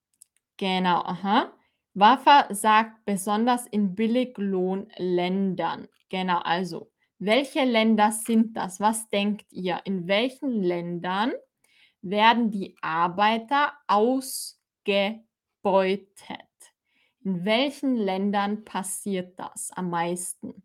genau, 0.58 1.00
aha. 1.04 1.53
Wafa 1.94 2.52
sagt 2.52 3.04
besonders 3.04 3.66
in 3.68 3.94
Billiglohnländern. 3.94 5.88
Genau, 6.08 6.38
also, 6.40 6.90
welche 7.20 7.64
Länder 7.64 8.10
sind 8.10 8.56
das? 8.56 8.80
Was 8.80 9.08
denkt 9.10 9.46
ihr? 9.52 9.80
In 9.84 10.08
welchen 10.08 10.60
Ländern 10.62 11.32
werden 12.02 12.50
die 12.50 12.76
Arbeiter 12.82 13.72
ausgebeutet? 13.86 14.58
In 17.20 17.44
welchen 17.44 17.96
Ländern 17.96 18.64
passiert 18.64 19.38
das 19.38 19.70
am 19.74 19.90
meisten? 19.90 20.64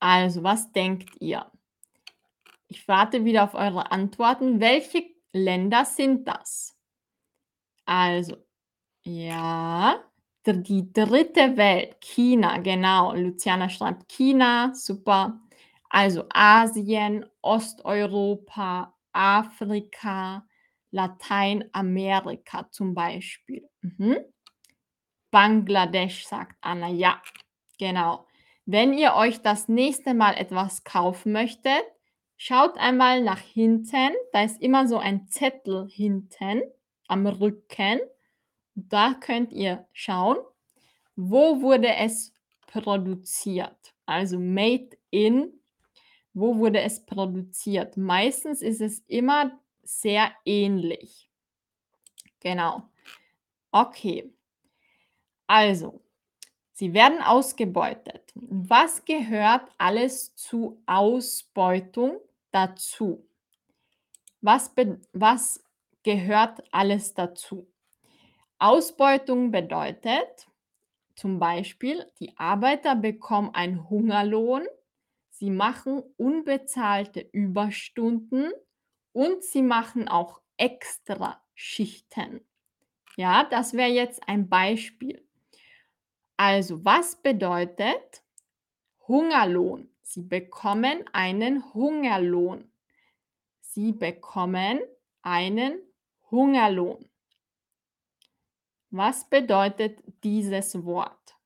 Also, 0.00 0.42
was 0.42 0.72
denkt 0.72 1.20
ihr? 1.20 1.50
Ich 2.66 2.88
warte 2.88 3.24
wieder 3.26 3.44
auf 3.44 3.54
eure 3.54 3.90
Antworten. 3.90 4.60
Welche 4.60 5.04
Länder 5.32 5.84
sind 5.84 6.26
das? 6.26 6.76
Also, 7.84 8.36
ja, 9.08 10.04
die 10.46 10.92
dritte 10.92 11.56
Welt, 11.56 11.96
China, 12.00 12.58
genau. 12.58 13.14
Luciana 13.14 13.68
schreibt 13.68 14.08
China, 14.08 14.72
super. 14.74 15.40
Also 15.90 16.24
Asien, 16.30 17.24
Osteuropa, 17.42 18.94
Afrika, 19.12 20.46
Lateinamerika 20.90 22.70
zum 22.70 22.94
Beispiel. 22.94 23.68
Mhm. 23.80 24.18
Bangladesch, 25.30 26.26
sagt 26.26 26.56
Anna. 26.60 26.88
Ja, 26.88 27.22
genau. 27.78 28.26
Wenn 28.66 28.92
ihr 28.92 29.14
euch 29.14 29.40
das 29.40 29.68
nächste 29.68 30.14
Mal 30.14 30.34
etwas 30.34 30.84
kaufen 30.84 31.32
möchtet, 31.32 31.82
schaut 32.36 32.76
einmal 32.78 33.22
nach 33.22 33.40
hinten. 33.40 34.10
Da 34.32 34.42
ist 34.42 34.60
immer 34.60 34.86
so 34.86 34.98
ein 34.98 35.28
Zettel 35.28 35.88
hinten 35.88 36.62
am 37.06 37.26
Rücken. 37.26 38.00
Da 38.86 39.14
könnt 39.14 39.52
ihr 39.52 39.88
schauen, 39.92 40.36
wo 41.16 41.60
wurde 41.62 41.96
es 41.96 42.32
produziert. 42.68 43.92
Also 44.06 44.38
made 44.38 44.90
in, 45.10 45.52
wo 46.32 46.58
wurde 46.58 46.80
es 46.80 47.04
produziert. 47.04 47.96
Meistens 47.96 48.62
ist 48.62 48.80
es 48.80 49.00
immer 49.08 49.58
sehr 49.82 50.30
ähnlich. 50.44 51.28
Genau. 52.38 52.88
Okay. 53.72 54.32
Also, 55.48 56.00
sie 56.72 56.94
werden 56.94 57.20
ausgebeutet. 57.20 58.30
Was 58.34 59.04
gehört 59.04 59.72
alles 59.76 60.36
zu 60.36 60.80
Ausbeutung 60.86 62.20
dazu? 62.52 63.26
Was, 64.40 64.72
was 65.12 65.64
gehört 66.04 66.62
alles 66.70 67.14
dazu. 67.14 67.66
Ausbeutung 68.58 69.50
bedeutet 69.50 70.48
zum 71.14 71.38
Beispiel, 71.38 72.06
die 72.20 72.36
Arbeiter 72.36 72.94
bekommen 72.94 73.54
einen 73.54 73.88
Hungerlohn, 73.90 74.66
sie 75.30 75.50
machen 75.50 76.02
unbezahlte 76.16 77.20
Überstunden 77.20 78.52
und 79.12 79.42
sie 79.42 79.62
machen 79.62 80.08
auch 80.08 80.40
extra 80.56 81.42
Schichten. 81.54 82.40
Ja, 83.16 83.44
das 83.44 83.74
wäre 83.74 83.90
jetzt 83.90 84.28
ein 84.28 84.48
Beispiel. 84.48 85.26
Also, 86.36 86.84
was 86.84 87.20
bedeutet 87.20 88.22
Hungerlohn? 89.08 89.88
Sie 90.02 90.22
bekommen 90.22 91.04
einen 91.12 91.74
Hungerlohn. 91.74 92.70
Sie 93.60 93.92
bekommen 93.92 94.80
einen 95.22 95.80
Hungerlohn. 96.30 97.07
Was 98.90 99.28
bedeutet 99.28 100.02
dieses 100.24 100.84
Wort? 100.84 101.36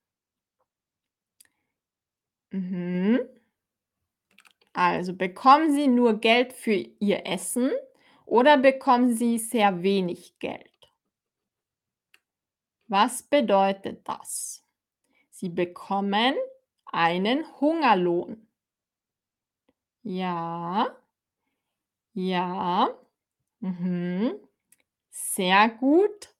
Mhm. 2.50 3.20
Also 4.72 5.14
bekommen 5.14 5.72
Sie 5.72 5.88
nur 5.88 6.20
Geld 6.20 6.52
für 6.52 6.74
Ihr 6.74 7.26
Essen 7.26 7.70
oder 8.24 8.56
bekommen 8.56 9.14
Sie 9.14 9.38
sehr 9.38 9.82
wenig 9.82 10.38
Geld? 10.38 10.70
Was 12.86 13.22
bedeutet 13.22 14.06
das? 14.06 14.64
Sie 15.30 15.48
bekommen 15.48 16.34
einen 16.86 17.44
Hungerlohn. 17.60 18.46
Ja, 20.02 20.94
ja, 22.14 22.88
mhm. 23.60 24.34
sehr 25.10 25.68
gut. 25.70 26.31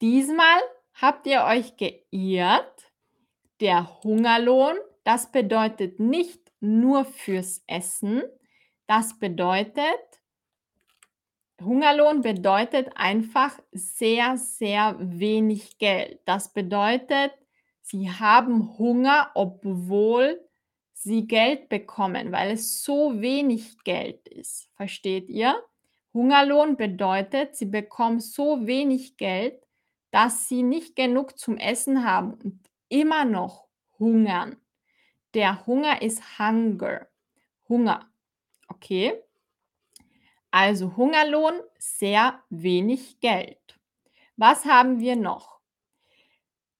Diesmal 0.00 0.60
habt 0.94 1.26
ihr 1.26 1.44
euch 1.44 1.74
geirrt. 1.76 2.92
Der 3.60 4.02
Hungerlohn, 4.02 4.76
das 5.04 5.32
bedeutet 5.32 5.98
nicht 5.98 6.52
nur 6.60 7.04
fürs 7.04 7.62
Essen. 7.66 8.22
Das 8.86 9.18
bedeutet, 9.18 10.00
Hungerlohn 11.62 12.20
bedeutet 12.20 12.90
einfach 12.96 13.58
sehr, 13.72 14.36
sehr 14.36 14.96
wenig 14.98 15.78
Geld. 15.78 16.20
Das 16.26 16.52
bedeutet, 16.52 17.32
sie 17.80 18.10
haben 18.10 18.76
Hunger, 18.78 19.30
obwohl 19.34 20.40
sie 20.92 21.26
Geld 21.26 21.68
bekommen, 21.68 22.32
weil 22.32 22.52
es 22.52 22.82
so 22.82 23.20
wenig 23.20 23.82
Geld 23.84 24.28
ist. 24.28 24.68
Versteht 24.74 25.30
ihr? 25.30 25.62
Hungerlohn 26.12 26.76
bedeutet, 26.76 27.56
sie 27.56 27.66
bekommen 27.66 28.20
so 28.20 28.66
wenig 28.66 29.16
Geld, 29.16 29.65
dass 30.16 30.48
sie 30.48 30.62
nicht 30.62 30.96
genug 30.96 31.38
zum 31.38 31.58
Essen 31.58 32.02
haben 32.02 32.38
und 32.42 32.58
immer 32.88 33.26
noch 33.26 33.68
hungern. 33.98 34.56
Der 35.34 35.66
Hunger 35.66 36.00
ist 36.00 36.38
Hunger. 36.38 37.06
Hunger. 37.68 38.10
Okay? 38.66 39.12
Also 40.50 40.96
Hungerlohn, 40.96 41.60
sehr 41.78 42.42
wenig 42.48 43.20
Geld. 43.20 43.78
Was 44.38 44.64
haben 44.64 45.00
wir 45.00 45.16
noch? 45.16 45.60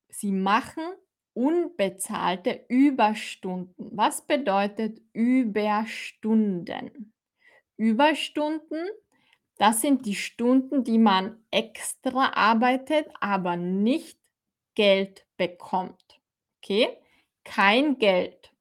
Sie 0.09 0.33
machen 0.33 0.95
unbezahlte 1.35 2.65
Überstunden. 2.69 3.99
Was 3.99 4.27
bedeutet 4.27 4.99
Überstunden? 5.13 7.13
Überstunden, 7.77 8.89
das 9.59 9.81
sind 9.81 10.07
die 10.07 10.15
Stunden, 10.15 10.85
die 10.85 10.99
man 10.99 11.43
extra 11.51 12.33
arbeitet, 12.35 13.09
aber 13.21 13.57
nicht 13.57 14.19
Geld 14.75 15.27
bekommt. 15.37 16.21
Okay? 16.59 16.89
Kein 17.45 17.99
Geld. 17.99 18.53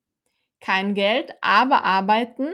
Kein 0.59 0.95
Geld, 0.95 1.33
aber 1.41 1.83
arbeiten, 1.83 2.53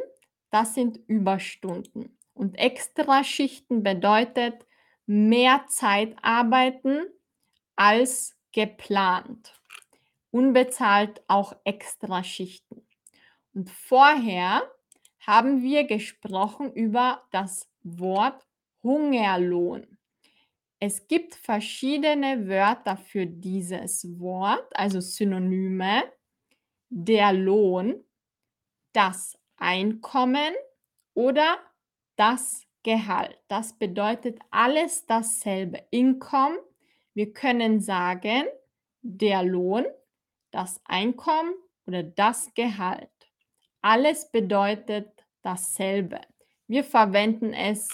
das 0.49 0.73
sind 0.73 0.99
Überstunden. 1.08 2.17
Und 2.34 2.56
Extraschichten 2.56 3.84
bedeutet 3.84 4.65
mehr 5.06 5.65
Zeit 5.67 6.15
arbeiten 6.21 7.06
als 7.75 8.36
geplant. 8.51 9.54
Unbezahlt 10.32 11.21
auch 11.27 11.54
Extraschichten. 11.63 12.88
Und 13.54 13.69
vorher 13.69 14.63
haben 15.25 15.62
wir 15.62 15.86
gesprochen 15.86 16.73
über 16.73 17.23
das 17.31 17.69
Wort 17.84 18.45
Hungerlohn. 18.84 19.97
Es 20.79 21.07
gibt 21.07 21.36
verschiedene 21.36 22.47
Wörter 22.47 22.97
für 22.97 23.27
dieses 23.27 24.19
Wort, 24.19 24.65
also 24.73 24.99
Synonyme. 24.99 26.03
Der 26.89 27.31
Lohn, 27.31 28.03
das 28.91 29.38
Einkommen 29.57 30.53
oder 31.13 31.60
das 32.15 32.65
Gehalt. 32.84 33.39
Das 33.47 33.77
bedeutet 33.77 34.39
alles 34.49 35.05
dasselbe. 35.05 35.86
Income, 35.91 36.57
wir 37.13 37.31
können 37.31 37.79
sagen, 37.79 38.45
der 39.03 39.43
Lohn, 39.43 39.86
das 40.49 40.81
Einkommen 40.86 41.53
oder 41.86 42.01
das 42.01 42.53
Gehalt. 42.55 43.11
Alles 43.82 44.32
bedeutet 44.32 45.10
dasselbe. 45.41 46.22
Wir 46.67 46.84
verwenden 46.84 47.54
es 47.54 47.89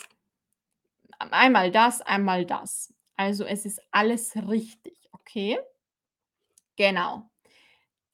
einmal 1.17 1.71
das, 1.71 2.02
einmal 2.02 2.45
das. 2.45 2.93
Also 3.15 3.45
es 3.45 3.65
ist 3.65 3.82
alles 3.91 4.36
richtig, 4.47 5.10
okay? 5.12 5.58
Genau. 6.76 7.30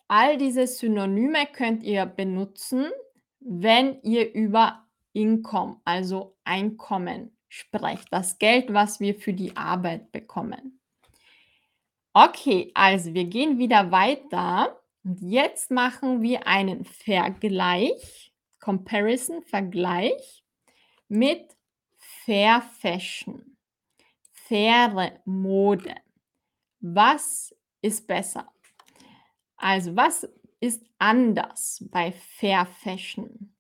All 0.08 0.38
diese 0.38 0.68
Synonyme 0.68 1.48
könnt 1.52 1.84
ihr 1.84 2.06
benutzen, 2.06 2.92
wenn 3.40 4.02
ihr 4.04 4.34
über 4.34 4.88
Income, 5.14 5.82
also 5.84 6.38
Einkommen 6.44 7.36
sprecht. 7.50 8.08
Das 8.12 8.40
Geld, 8.40 8.74
was 8.74 9.00
wir 9.00 9.16
für 9.16 9.34
die 9.34 9.56
Arbeit 9.56 10.12
bekommen. 10.12 10.80
Okay, 12.14 12.72
also 12.74 13.14
wir 13.14 13.26
gehen 13.26 13.58
wieder 13.58 13.92
weiter. 13.92 14.80
Und 15.04 15.22
jetzt 15.22 15.70
machen 15.70 16.22
wir 16.22 16.48
einen 16.48 16.86
Vergleich, 16.86 18.34
Comparison, 18.60 19.44
Vergleich 19.44 20.46
mit 21.10 21.58
Fair 21.98 22.62
Fashion, 22.62 23.58
faire 24.32 25.20
Mode. 25.26 25.96
Was 26.80 27.54
ist 27.82 28.08
besser? 28.08 28.50
Also, 29.58 29.96
was 29.96 30.28
ist 30.62 30.86
anders 30.98 31.84
bei 31.92 32.13
Fair 32.13 32.66
Fashion? 32.66 33.54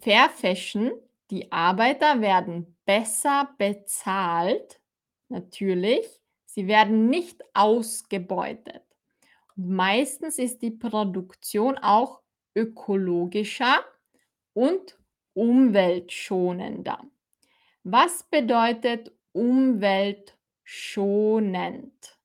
Fair 0.00 0.30
Fashion, 0.30 0.92
die 1.30 1.50
Arbeiter 1.50 2.20
werden 2.20 2.78
besser 2.84 3.52
bezahlt, 3.58 4.80
natürlich. 5.28 6.06
Sie 6.44 6.68
werden 6.68 7.08
nicht 7.10 7.42
ausgebeutet. 7.54 8.85
Meistens 9.56 10.38
ist 10.38 10.62
die 10.62 10.70
Produktion 10.70 11.76
auch 11.78 12.20
ökologischer 12.54 13.84
und 14.52 14.98
umweltschonender. 15.34 17.02
Was 17.84 18.24
bedeutet 18.24 19.12
umweltschonend? 19.32 22.18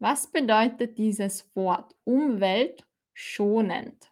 Was 0.00 0.26
bedeutet 0.26 0.98
dieses 0.98 1.48
Wort 1.54 1.94
umweltschonend? 2.04 4.10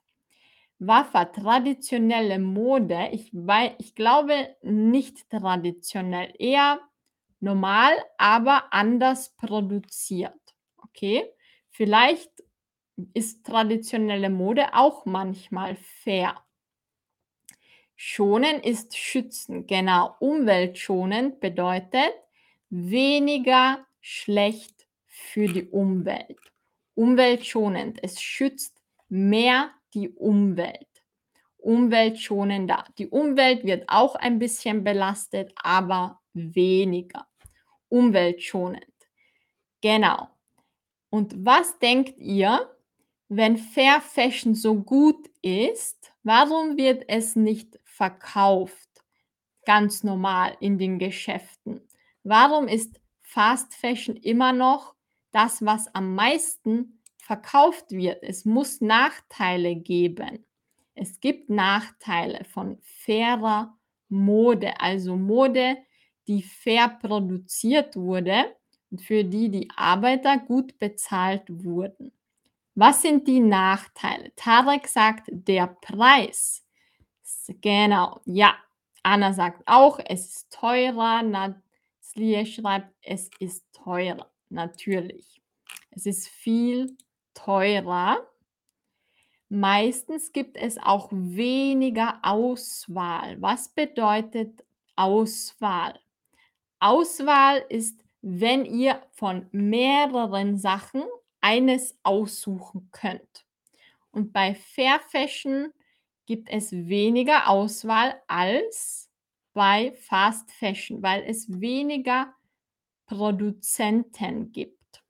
Waffa, 0.78 1.26
traditionelle 1.26 2.38
Mode, 2.38 3.09
ich, 3.12 3.30
wei 3.33 3.74
ich 3.78 3.94
glaube 3.94 4.56
nicht 4.62 5.28
traditionell, 5.28 6.33
eher 6.38 6.80
normal, 7.40 7.92
aber 8.18 8.72
anders 8.72 9.35
produziert. 9.37 10.33
Okay, 10.78 11.24
vielleicht 11.70 12.30
ist 13.14 13.44
traditionelle 13.46 14.30
Mode 14.30 14.74
auch 14.74 15.06
manchmal 15.06 15.76
fair. 15.76 16.42
Schonen 17.96 18.60
ist 18.60 18.96
schützen, 18.96 19.66
genau. 19.66 20.16
Umweltschonend 20.20 21.40
bedeutet 21.40 22.14
weniger 22.70 23.84
schlecht 24.00 24.86
für 25.06 25.48
die 25.48 25.68
Umwelt. 25.68 26.38
Umweltschonend, 26.94 28.02
es 28.02 28.20
schützt 28.22 28.80
mehr 29.08 29.70
die 29.92 30.08
Umwelt. 30.08 30.86
Umweltschonender. 31.58 32.84
Die 32.96 33.08
Umwelt 33.08 33.64
wird 33.64 33.84
auch 33.88 34.14
ein 34.14 34.38
bisschen 34.38 34.82
belastet, 34.82 35.52
aber 35.56 36.20
weniger. 36.32 37.26
Umweltschonend. 37.88 38.86
Genau. 39.82 40.28
Und 41.10 41.44
was 41.44 41.78
denkt 41.78 42.18
ihr, 42.18 42.70
wenn 43.30 43.56
Fair 43.56 44.02
Fashion 44.02 44.54
so 44.54 44.74
gut 44.74 45.30
ist, 45.40 46.12
warum 46.22 46.76
wird 46.76 47.04
es 47.08 47.34
nicht 47.36 47.78
verkauft? 47.84 48.90
ganz 49.64 50.02
normal 50.02 50.56
in 50.60 50.78
den 50.78 50.98
Geschäften? 50.98 51.80
Warum 52.24 52.68
ist 52.68 53.00
Fast 53.22 53.74
Fashion 53.74 54.16
immer 54.16 54.52
noch 54.52 54.94
das, 55.30 55.64
was 55.64 55.94
am 55.94 56.14
meisten 56.16 57.00
verkauft 57.18 57.92
wird? 57.92 58.22
Es 58.22 58.44
muss 58.44 58.80
Nachteile 58.80 59.76
geben. 59.76 60.44
Es 60.94 61.20
gibt 61.20 61.48
Nachteile 61.48 62.44
von 62.44 62.78
fairer 62.82 63.78
Mode, 64.08 64.80
also 64.80 65.16
Mode, 65.16 65.76
die 66.26 66.42
fair 66.42 66.88
produziert 66.88 67.94
wurde 67.94 68.56
und 68.90 69.00
für 69.00 69.22
die 69.22 69.48
die 69.50 69.68
Arbeiter 69.76 70.36
gut 70.38 70.80
bezahlt 70.80 71.44
wurden. 71.48 72.10
Was 72.74 73.02
sind 73.02 73.26
die 73.26 73.40
Nachteile? 73.40 74.33
Tarek 74.37 74.87
sagt, 74.87 75.28
der 75.30 75.66
Preis. 75.66 76.64
Genau, 77.61 78.20
ja. 78.24 78.54
Anna 79.02 79.33
sagt 79.33 79.62
auch, 79.66 79.98
es 80.04 80.37
ist 80.37 80.52
teurer. 80.52 81.22
Nazlia 81.22 82.44
schreibt, 82.44 82.94
es 83.02 83.30
ist 83.38 83.64
teurer. 83.72 84.30
Natürlich. 84.50 85.40
Es 85.90 86.06
ist 86.06 86.28
viel 86.28 86.96
teurer. 87.35 88.26
Meistens 89.48 90.33
gibt 90.33 90.56
es 90.56 90.78
auch 90.78 91.09
weniger 91.11 92.20
Auswahl. 92.22 93.40
Was 93.42 93.68
bedeutet 93.68 94.64
Auswahl? 94.94 95.98
Auswahl 96.78 97.64
ist, 97.68 98.04
wenn 98.22 98.64
ihr 98.64 99.02
von 99.11 99.48
mehreren 99.50 100.56
Sachen 100.56 101.02
eines 101.40 101.98
aussuchen 102.03 102.88
könnt. 102.92 103.46
Und 104.11 104.33
bei 104.33 104.55
Fair 104.55 105.00
Fashion 105.00 105.72
gibt 106.26 106.48
es 106.50 106.72
weniger 106.72 107.48
Auswahl 107.48 108.20
als 108.29 109.11
bei 109.53 109.92
Fast 109.92 110.50
Fashion, 110.53 111.03
weil 111.03 111.24
es 111.26 111.61
weniger 111.61 112.35
Produzenten 113.07 114.53
gibt. 114.53 115.03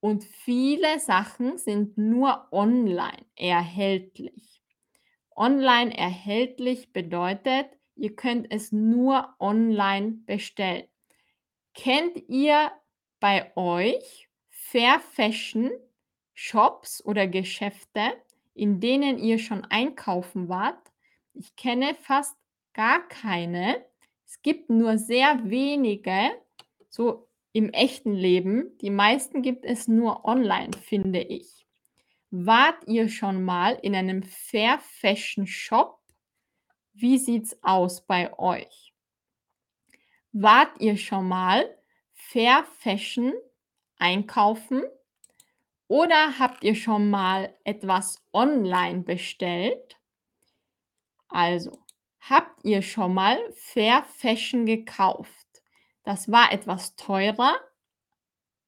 Und 0.00 0.24
viele 0.24 0.98
Sachen 1.00 1.56
sind 1.56 1.96
nur 1.96 2.48
online 2.52 3.24
erhältlich. 3.36 4.60
Online 5.34 5.96
erhältlich 5.96 6.92
bedeutet, 6.92 7.66
ihr 7.96 8.14
könnt 8.14 8.52
es 8.52 8.70
nur 8.70 9.34
online 9.38 10.18
bestellen. 10.26 10.86
Kennt 11.72 12.28
ihr 12.28 12.70
bei 13.18 13.56
euch 13.56 14.28
Fair 14.74 14.98
Fashion 14.98 15.70
Shops 16.32 17.00
oder 17.04 17.28
Geschäfte, 17.28 18.12
in 18.54 18.80
denen 18.80 19.20
ihr 19.20 19.38
schon 19.38 19.64
einkaufen 19.64 20.48
wart? 20.48 20.90
Ich 21.32 21.54
kenne 21.54 21.94
fast 21.94 22.36
gar 22.72 23.06
keine. 23.06 23.86
Es 24.26 24.42
gibt 24.42 24.70
nur 24.70 24.98
sehr 24.98 25.48
wenige, 25.48 26.32
so 26.88 27.28
im 27.52 27.70
echten 27.72 28.14
Leben. 28.14 28.76
Die 28.78 28.90
meisten 28.90 29.42
gibt 29.42 29.64
es 29.64 29.86
nur 29.86 30.24
online, 30.24 30.72
finde 30.72 31.20
ich. 31.20 31.68
Wart 32.32 32.88
ihr 32.88 33.08
schon 33.08 33.44
mal 33.44 33.78
in 33.80 33.94
einem 33.94 34.24
Fair 34.24 34.80
Fashion 34.80 35.46
Shop? 35.46 36.00
Wie 36.94 37.18
sieht's 37.18 37.56
aus 37.62 38.04
bei 38.04 38.36
euch? 38.40 38.92
Wart 40.32 40.80
ihr 40.80 40.96
schon 40.96 41.28
mal 41.28 41.64
Fair 42.12 42.64
Fashion 42.80 43.34
einkaufen? 43.98 44.82
Oder 45.88 46.38
habt 46.38 46.64
ihr 46.64 46.74
schon 46.74 47.10
mal 47.10 47.54
etwas 47.64 48.22
online 48.32 49.02
bestellt? 49.02 49.98
Also, 51.28 51.78
habt 52.20 52.64
ihr 52.64 52.82
schon 52.82 53.14
mal 53.14 53.38
Fair 53.52 54.04
Fashion 54.04 54.66
gekauft? 54.66 55.46
Das 56.04 56.30
war 56.30 56.52
etwas 56.52 56.96
teurer. 56.96 57.54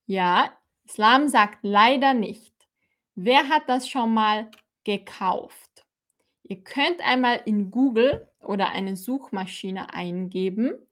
Ja, 0.06 0.52
Islam 0.84 1.28
sagt 1.28 1.58
leider 1.62 2.14
nicht. 2.14 2.54
Wer 3.14 3.48
hat 3.48 3.68
das 3.68 3.88
schon 3.88 4.14
mal 4.14 4.50
gekauft? 4.84 5.86
Ihr 6.42 6.62
könnt 6.62 7.00
einmal 7.00 7.40
in 7.44 7.70
Google 7.70 8.28
oder 8.40 8.70
eine 8.70 8.96
Suchmaschine 8.96 9.92
eingeben, 9.92 10.85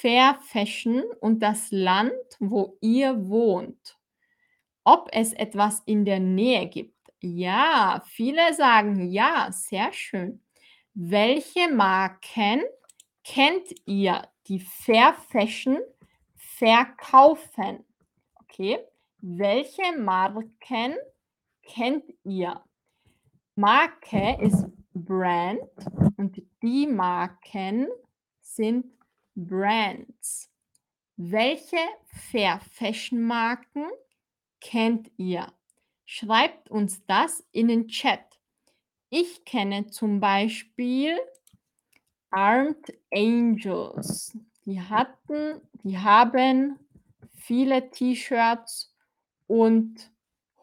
Fair 0.00 0.38
Fashion 0.40 1.02
und 1.20 1.40
das 1.40 1.70
Land, 1.70 2.12
wo 2.38 2.78
ihr 2.80 3.28
wohnt. 3.28 3.98
Ob 4.82 5.10
es 5.12 5.34
etwas 5.34 5.82
in 5.84 6.06
der 6.06 6.20
Nähe 6.20 6.66
gibt. 6.68 6.96
Ja, 7.20 8.02
viele 8.06 8.54
sagen 8.54 9.10
ja, 9.10 9.48
sehr 9.52 9.92
schön. 9.92 10.42
Welche 10.94 11.68
Marken 11.70 12.62
kennt 13.24 13.68
ihr, 13.84 14.26
die 14.46 14.60
Fair 14.60 15.14
Fashion 15.30 15.78
verkaufen? 16.34 17.84
Okay, 18.36 18.78
welche 19.18 19.98
Marken 19.98 20.96
kennt 21.62 22.04
ihr? 22.24 22.58
Marke 23.54 24.38
ist 24.40 24.64
Brand 24.94 25.60
und 26.16 26.42
die 26.62 26.86
Marken 26.86 27.86
sind 28.40 28.99
Brands. 29.46 30.50
Welche 31.16 31.76
Fair 32.30 32.60
Fashion 32.72 33.22
Marken 33.22 33.86
kennt 34.60 35.10
ihr? 35.16 35.52
Schreibt 36.04 36.70
uns 36.70 37.04
das 37.06 37.44
in 37.52 37.68
den 37.68 37.88
Chat. 37.88 38.40
Ich 39.10 39.44
kenne 39.44 39.86
zum 39.88 40.20
Beispiel 40.20 41.18
Armed 42.30 42.92
Angels. 43.12 44.36
Die 44.64 44.80
hatten, 44.80 45.60
die 45.82 45.98
haben 45.98 46.78
viele 47.34 47.90
T-Shirts 47.90 48.94
und 49.46 50.10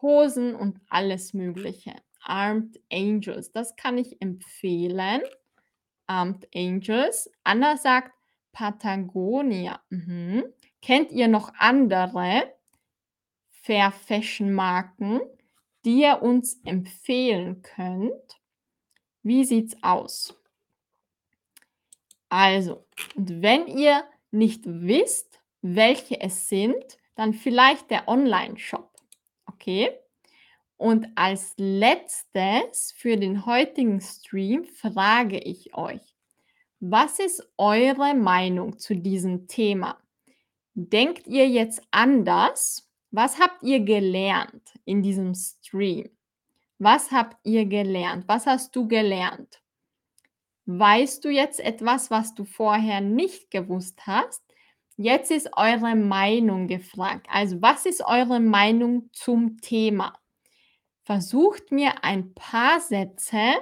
Hosen 0.00 0.54
und 0.54 0.80
alles 0.88 1.34
Mögliche. 1.34 1.94
Armed 2.22 2.80
Angels, 2.92 3.52
das 3.52 3.76
kann 3.76 3.98
ich 3.98 4.20
empfehlen. 4.20 5.22
Armed 6.06 6.48
Angels. 6.54 7.30
Anna 7.44 7.76
sagt 7.76 8.17
Patagonia. 8.52 9.80
Mhm. 9.90 10.44
Kennt 10.82 11.12
ihr 11.12 11.28
noch 11.28 11.52
andere 11.58 12.54
Fair 13.50 13.92
Fashion 13.92 14.52
Marken, 14.52 15.20
die 15.84 16.02
ihr 16.02 16.22
uns 16.22 16.60
empfehlen 16.64 17.62
könnt? 17.62 18.40
Wie 19.22 19.44
sieht's 19.44 19.76
aus? 19.82 20.34
Also, 22.28 22.86
und 23.14 23.42
wenn 23.42 23.66
ihr 23.66 24.04
nicht 24.30 24.62
wisst, 24.64 25.40
welche 25.62 26.20
es 26.20 26.48
sind, 26.48 26.98
dann 27.14 27.34
vielleicht 27.34 27.90
der 27.90 28.06
Online-Shop. 28.06 28.90
Okay? 29.46 29.90
Und 30.76 31.08
als 31.16 31.54
letztes 31.56 32.92
für 32.92 33.16
den 33.16 33.46
heutigen 33.46 34.00
Stream 34.00 34.64
frage 34.64 35.38
ich 35.38 35.74
euch, 35.74 36.17
was 36.80 37.18
ist 37.18 37.46
eure 37.56 38.14
Meinung 38.14 38.78
zu 38.78 38.94
diesem 38.94 39.48
Thema? 39.48 39.98
Denkt 40.74 41.26
ihr 41.26 41.48
jetzt 41.48 41.82
anders? 41.90 42.88
Was 43.10 43.40
habt 43.40 43.62
ihr 43.62 43.80
gelernt 43.80 44.74
in 44.84 45.02
diesem 45.02 45.34
Stream? 45.34 46.10
Was 46.78 47.10
habt 47.10 47.36
ihr 47.42 47.66
gelernt? 47.66 48.28
Was 48.28 48.46
hast 48.46 48.76
du 48.76 48.86
gelernt? 48.86 49.60
Weißt 50.66 51.24
du 51.24 51.30
jetzt 51.30 51.60
etwas, 51.60 52.10
was 52.10 52.34
du 52.34 52.44
vorher 52.44 53.00
nicht 53.00 53.50
gewusst 53.50 54.06
hast? 54.06 54.44
Jetzt 54.96 55.30
ist 55.30 55.50
eure 55.56 55.96
Meinung 55.96 56.68
gefragt. 56.68 57.26
Also, 57.30 57.60
was 57.62 57.86
ist 57.86 58.04
eure 58.04 58.38
Meinung 58.38 59.08
zum 59.12 59.60
Thema? 59.60 60.18
Versucht 61.04 61.72
mir 61.72 62.04
ein 62.04 62.34
paar 62.34 62.80
Sätze 62.80 63.54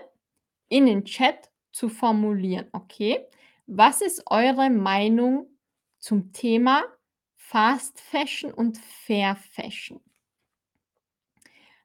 in 0.69 0.87
den 0.87 1.05
Chat 1.05 1.51
zu 1.77 1.91
formulieren, 1.91 2.69
okay? 2.73 3.27
Was 3.67 4.01
ist 4.01 4.23
eure 4.31 4.71
Meinung 4.71 5.47
zum 5.99 6.33
Thema 6.33 6.85
Fast 7.35 8.01
Fashion 8.01 8.51
und 8.51 8.79
Fair 8.79 9.37
Fashion? 9.37 10.01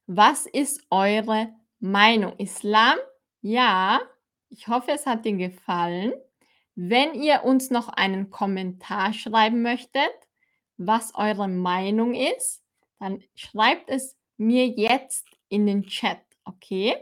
Was 0.08 0.46
ist 0.46 0.86
eure 0.90 1.54
Meinung? 1.80 2.38
Islam? 2.38 3.00
Ja, 3.42 4.00
ich 4.48 4.70
hoffe, 4.70 4.92
es 4.92 5.06
hat 5.06 5.26
dir 5.26 5.36
gefallen. 5.36 6.14
Wenn 6.76 7.14
ihr 7.14 7.44
uns 7.44 7.70
noch 7.70 7.90
einen 7.90 8.30
Kommentar 8.30 9.12
schreiben 9.12 9.62
möchtet, 9.62 10.10
was 10.78 11.16
eure 11.16 11.50
Meinung 11.50 12.14
ist, 12.14 12.64
dann 13.00 13.22
schreibt 13.36 13.90
es 13.90 14.16
mir 14.38 14.68
jetzt 14.68 15.28
in 15.50 15.66
den 15.66 15.84
Chat, 15.84 16.22
okay? 16.46 16.96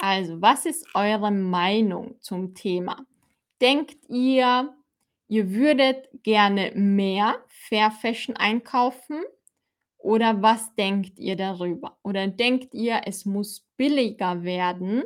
Also, 0.00 0.40
was 0.40 0.66
ist 0.66 0.86
eure 0.94 1.30
Meinung 1.30 2.20
zum 2.20 2.54
Thema? 2.54 3.06
Denkt 3.60 3.96
ihr, 4.08 4.74
ihr 5.28 5.50
würdet 5.50 6.08
gerne 6.22 6.72
mehr 6.74 7.42
Fair 7.48 7.90
Fashion 7.90 8.36
einkaufen? 8.36 9.22
Oder 9.98 10.42
was 10.42 10.74
denkt 10.74 11.18
ihr 11.18 11.36
darüber? 11.36 11.98
Oder 12.02 12.28
denkt 12.28 12.74
ihr, 12.74 13.02
es 13.06 13.24
muss 13.24 13.66
billiger 13.76 14.42
werden? 14.44 15.04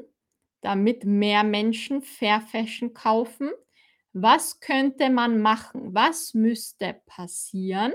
damit 0.60 1.04
mehr 1.04 1.44
Menschen 1.44 2.02
Fair 2.02 2.40
Fashion 2.40 2.92
kaufen? 2.94 3.50
Was 4.12 4.60
könnte 4.60 5.08
man 5.10 5.40
machen? 5.40 5.94
Was 5.94 6.34
müsste 6.34 7.00
passieren, 7.06 7.92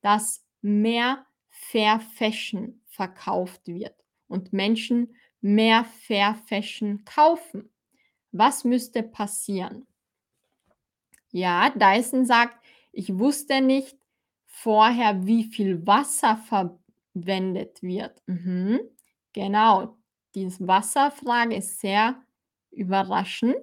dass 0.00 0.44
mehr 0.62 1.26
Fair 1.48 2.00
Fashion 2.00 2.82
verkauft 2.88 3.66
wird 3.66 3.94
und 4.28 4.52
Menschen 4.52 5.14
mehr 5.40 5.84
Fair 5.84 6.34
Fashion 6.46 7.04
kaufen? 7.04 7.70
Was 8.32 8.64
müsste 8.64 9.02
passieren? 9.02 9.86
Ja, 11.32 11.70
Dyson 11.70 12.24
sagt, 12.26 12.58
ich 12.92 13.16
wusste 13.18 13.60
nicht 13.60 13.96
vorher, 14.46 15.26
wie 15.26 15.44
viel 15.44 15.86
Wasser 15.86 16.36
verwendet 16.36 17.82
wird. 17.82 18.20
Mhm. 18.26 18.80
Genau, 19.32 19.96
diese 20.34 20.66
Wasserfrage 20.66 21.56
ist 21.56 21.80
sehr 21.80 22.20
überraschend. 22.72 23.56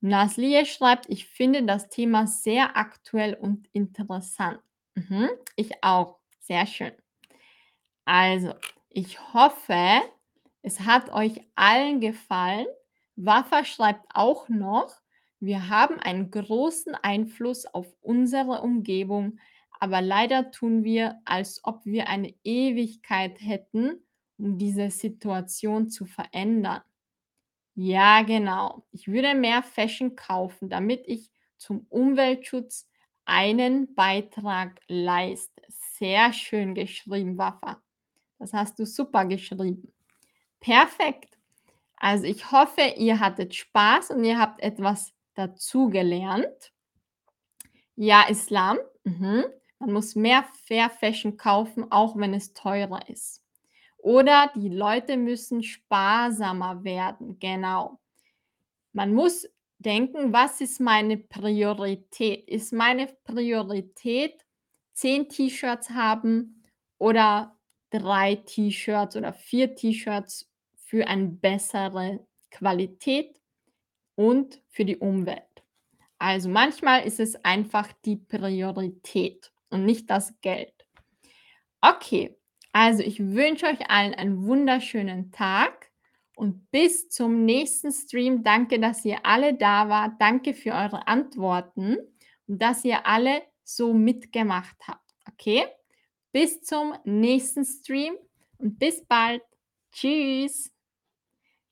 Naslie 0.00 0.66
schreibt, 0.66 1.08
ich 1.08 1.26
finde 1.26 1.64
das 1.64 1.88
Thema 1.88 2.26
sehr 2.26 2.76
aktuell 2.76 3.34
und 3.34 3.66
interessant. 3.72 4.60
Mhm, 4.94 5.28
ich 5.56 5.82
auch. 5.82 6.18
Sehr 6.40 6.66
schön. 6.66 6.92
Also, 8.04 8.54
ich 8.88 9.18
hoffe, 9.34 10.00
es 10.66 10.80
hat 10.80 11.12
euch 11.12 11.40
allen 11.54 12.00
gefallen. 12.00 12.66
Waffa 13.14 13.64
schreibt 13.64 14.04
auch 14.12 14.48
noch, 14.48 15.00
wir 15.38 15.68
haben 15.68 16.00
einen 16.00 16.32
großen 16.32 16.96
Einfluss 16.96 17.66
auf 17.66 17.86
unsere 18.00 18.62
Umgebung, 18.62 19.38
aber 19.78 20.02
leider 20.02 20.50
tun 20.50 20.82
wir, 20.82 21.20
als 21.24 21.60
ob 21.62 21.86
wir 21.86 22.08
eine 22.08 22.34
Ewigkeit 22.42 23.40
hätten, 23.40 24.04
um 24.38 24.58
diese 24.58 24.90
Situation 24.90 25.88
zu 25.88 26.04
verändern. 26.04 26.82
Ja, 27.76 28.22
genau. 28.22 28.82
Ich 28.90 29.06
würde 29.06 29.36
mehr 29.36 29.62
Fashion 29.62 30.16
kaufen, 30.16 30.68
damit 30.68 31.06
ich 31.06 31.30
zum 31.58 31.86
Umweltschutz 31.90 32.88
einen 33.24 33.94
Beitrag 33.94 34.80
leiste. 34.88 35.62
Sehr 35.68 36.32
schön 36.32 36.74
geschrieben, 36.74 37.38
Waffa. 37.38 37.80
Das 38.40 38.52
hast 38.52 38.80
du 38.80 38.84
super 38.84 39.26
geschrieben. 39.26 39.92
Perfekt. 40.60 41.36
Also 41.96 42.24
ich 42.24 42.50
hoffe, 42.52 42.82
ihr 42.96 43.20
hattet 43.20 43.54
Spaß 43.54 44.10
und 44.10 44.24
ihr 44.24 44.38
habt 44.38 44.60
etwas 44.62 45.12
dazugelernt. 45.34 46.72
Ja, 47.94 48.28
Islam. 48.28 48.78
Mhm. 49.04 49.44
Man 49.78 49.92
muss 49.92 50.14
mehr 50.14 50.44
Fair 50.66 50.90
Fashion 50.90 51.36
kaufen, 51.36 51.90
auch 51.90 52.16
wenn 52.16 52.34
es 52.34 52.52
teurer 52.52 53.08
ist. 53.08 53.42
Oder 53.98 54.50
die 54.54 54.68
Leute 54.68 55.16
müssen 55.16 55.62
sparsamer 55.62 56.84
werden. 56.84 57.38
Genau. 57.38 57.98
Man 58.92 59.14
muss 59.14 59.48
denken, 59.78 60.32
was 60.32 60.60
ist 60.60 60.80
meine 60.80 61.18
Priorität? 61.18 62.48
Ist 62.48 62.72
meine 62.72 63.08
Priorität 63.24 64.44
10 64.94 65.28
T-Shirts 65.28 65.90
haben 65.90 66.62
oder 66.98 67.55
3 67.98 68.36
T-Shirts 68.36 69.16
oder 69.16 69.32
4 69.32 69.74
T-Shirts 69.74 70.50
für 70.76 71.06
eine 71.06 71.28
bessere 71.28 72.26
Qualität 72.50 73.40
und 74.14 74.62
für 74.68 74.84
die 74.84 74.96
Umwelt? 74.96 75.42
Also 76.18 76.48
manchmal 76.48 77.04
ist 77.04 77.20
es 77.20 77.36
einfach 77.44 77.92
die 78.04 78.16
Priorität 78.16 79.52
und 79.70 79.84
nicht 79.84 80.08
das 80.08 80.40
Geld. 80.40 80.72
Okay, 81.80 82.36
also 82.72 83.02
ich 83.02 83.20
wünsche 83.20 83.66
euch 83.66 83.90
allen 83.90 84.14
einen 84.14 84.46
wunderschönen 84.46 85.30
Tag 85.30 85.90
und 86.36 86.70
bis 86.70 87.08
zum 87.08 87.44
nächsten 87.44 87.92
Stream. 87.92 88.42
Danke, 88.42 88.78
dass 88.78 89.04
ihr 89.04 89.24
alle 89.24 89.54
da 89.54 89.88
wart. 89.88 90.12
Danke 90.20 90.54
für 90.54 90.72
eure 90.72 91.06
Antworten 91.06 91.96
und 92.46 92.62
dass 92.62 92.84
ihr 92.84 93.06
alle 93.06 93.42
so 93.64 93.92
mitgemacht 93.92 94.76
habt. 94.86 95.14
Okay? 95.28 95.64
Bis 96.36 96.60
zum 96.60 96.94
nächsten 97.04 97.64
Stream 97.64 98.14
und 98.58 98.78
bis 98.78 99.02
bald. 99.06 99.42
Tschüss. 99.90 100.70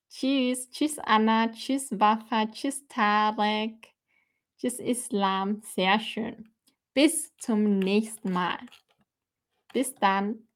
Tschüss. 0.09 0.71
Tschüss, 0.71 0.99
Anna. 1.01 1.53
Tschüss, 1.53 1.91
Wafa. 2.01 2.47
Tschüss, 2.47 2.83
Tarek. 2.89 3.93
Tschüss, 4.57 4.79
Islam. 4.79 5.61
Sehr 5.61 6.01
schön. 6.01 6.49
Bis 6.95 7.37
zum 7.37 7.79
nächsten 7.79 8.33
Mal. 8.33 8.59
Bis 9.75 9.95
dann. 9.97 10.49